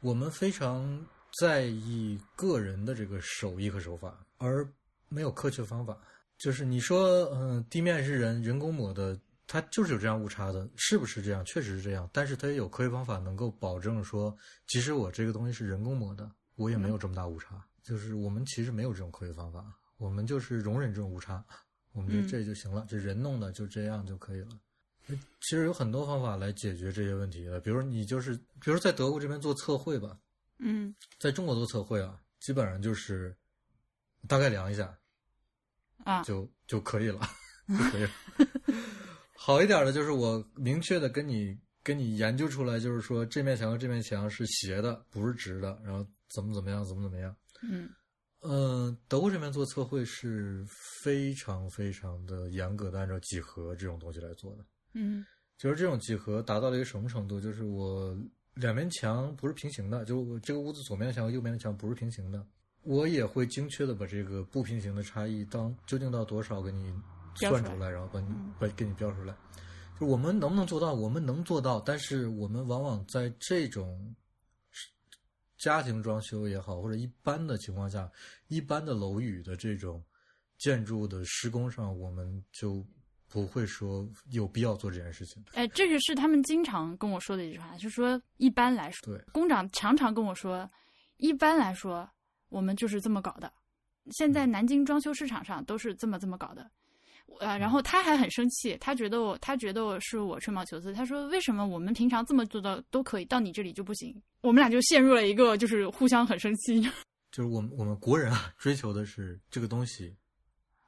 [0.00, 1.06] 我们非常
[1.38, 4.68] 在意个人的这个手艺和手法，而
[5.08, 5.96] 没有科学方法。
[6.38, 9.16] 就是你说，嗯、地面是人人工抹的，
[9.46, 11.44] 它就是有这样误差的，是不是这样？
[11.44, 14.36] 确实是这样，但是它也有科学方法能够保证说，
[14.66, 17.64] 即使我这个东西是人工抹的，我也没有这么大误差。
[17.84, 19.64] 就是我们其实没有这种科学方法，
[19.98, 21.44] 我们就是容忍这种误差，
[21.92, 24.48] 我们觉得嗯这就行了，这人弄的就这样就可以了。
[25.08, 30.16] 其实有很多方法来解决这些问题的，比如你就是，比如在德国这边做测绘吧，
[30.58, 33.36] 嗯在中国做测绘啊，基本上就是
[34.28, 34.96] 大概量一下
[36.04, 37.20] 啊就就可以了，
[37.68, 38.10] 就可以了。
[39.34, 47.36] 好一点的就是我明确的跟你跟你研究出来，就是说这面墙和这面墙是斜的，不是直的，然后怎么怎么样，怎么怎么样。
[47.62, 47.90] 嗯
[48.42, 50.64] 嗯，德国这边做测绘是
[51.02, 54.64] 非常非常的严格的按照几何这种东西来做的。
[54.94, 55.24] 嗯
[55.58, 57.40] 就是这种几何达到了一个什么程度？
[57.40, 58.16] 就是我
[58.54, 62.44] 两面墙不是平行的，就我这个屋子左面的墙和右面的墙不是平行的，
[62.82, 66.92] 我也会精确的把这个不平行的差异当究竟到多少给你
[67.38, 68.28] 标出来算出来，然后把你
[68.58, 69.34] 把给你标出来。
[70.00, 70.92] 就我们能不能做到？
[70.94, 74.14] 我们能做到，但是我们往往在这种
[75.58, 78.10] 家庭装修也好，或者一般的情况下，
[78.48, 80.02] 一般的楼宇的这种
[80.58, 82.84] 建筑的施工上，我们就
[83.32, 85.42] 不会说有必要做这件事情。
[85.54, 90.70] 哎，这个是他们经常跟我说的一句话，就是说一般来说，对，工长常常跟我说，
[91.16, 92.06] 一般来说
[92.50, 93.50] 我们就是这么搞的。
[94.10, 96.70] 现在南京装修市场上都是这么这么搞的。
[97.40, 100.92] 呃，然后他还很生气，他觉得我，他觉得我是我吹毛求疵。
[100.92, 106.82] 他说：“为什么我们平常这么做到都可以，到你这里就不行？”我们俩就陷入了一个就是互相很生气。
[107.30, 110.14] 就是我们我们国人啊，追求的是这个东西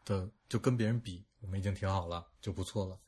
[0.05, 2.99] 的，就跟别人比，我们已经挺好了，就不错了。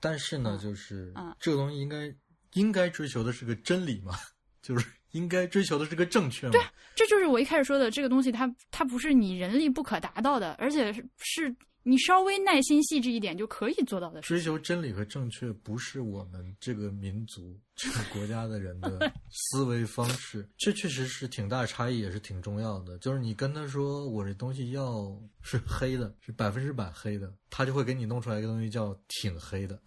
[0.00, 2.12] 但是呢，嗯就是、嗯这个东西应该
[2.54, 4.14] 应该追求的是个真理嘛，
[4.62, 6.52] 就是应该追求的是个正确嘛。
[6.94, 11.54] 这就是我一开始说的，这个东西它它不是你人力不可达到的，而且是是
[11.84, 14.28] 你稍微耐心细致一点就可以做到的事。
[14.28, 22.96] 追求真理和正确不是我们这个民族、 这个国家的人的 思维方式，这确实是挺大的差异，也是挺重要的。
[22.98, 29.80] 就是你跟他说我这东西要是黑的，是百分之百黑的，他就会给你弄出来一个东西叫挺黑的，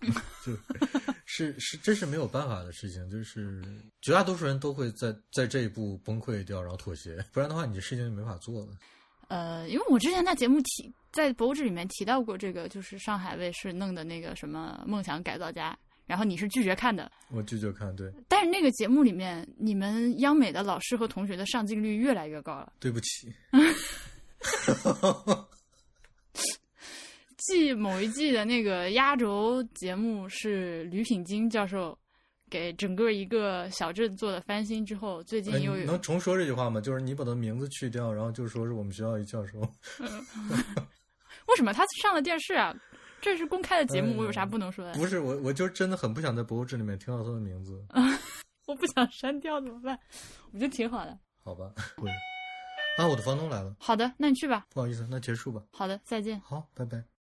[0.44, 0.56] 就
[1.24, 3.62] 是是这是没有办法的事情，就是
[4.02, 8.72] 绝大多数人都会在在这一步崩溃掉，然后妥协，不然的话你这事情就没法做了。
[9.28, 22.72] 呃，因为我之前在节目提在博物志里面提到过这个，就是上海卫视弄的那个什么梦想改造家，然后你是拒绝看的，我拒绝看，对，但是那个节目里面，你们央美的老师和同学的上镜率越来越高了。
[22.80, 23.32] 对不起。
[27.38, 31.98] 记某一季的那个压轴节目是吕品金教授
[32.50, 36.80] 给整个一个小镇做的翻新之后，最近哎，又能重说这句话吗？
[36.80, 39.60] 就是你把他名字去掉，然后就说是我们学校一教授。
[41.46, 42.74] 为什么他上了电视啊？
[43.20, 44.92] 这是公开的节目，哎我有啥不能说的？
[44.94, 47.84] 不是我，我就真的很不想在博物志里面听到他的名字，
[48.66, 49.98] 我不想删掉怎么办？
[50.52, 51.18] 我觉得挺好的。
[51.42, 51.72] 好吧？
[51.96, 52.08] 会
[52.98, 54.66] 啊，我的房东来了，好的，那你去吧。
[54.70, 55.62] 不好意思，那结束吧。
[55.72, 56.40] 好的，再见。
[56.40, 57.17] 好，拜拜。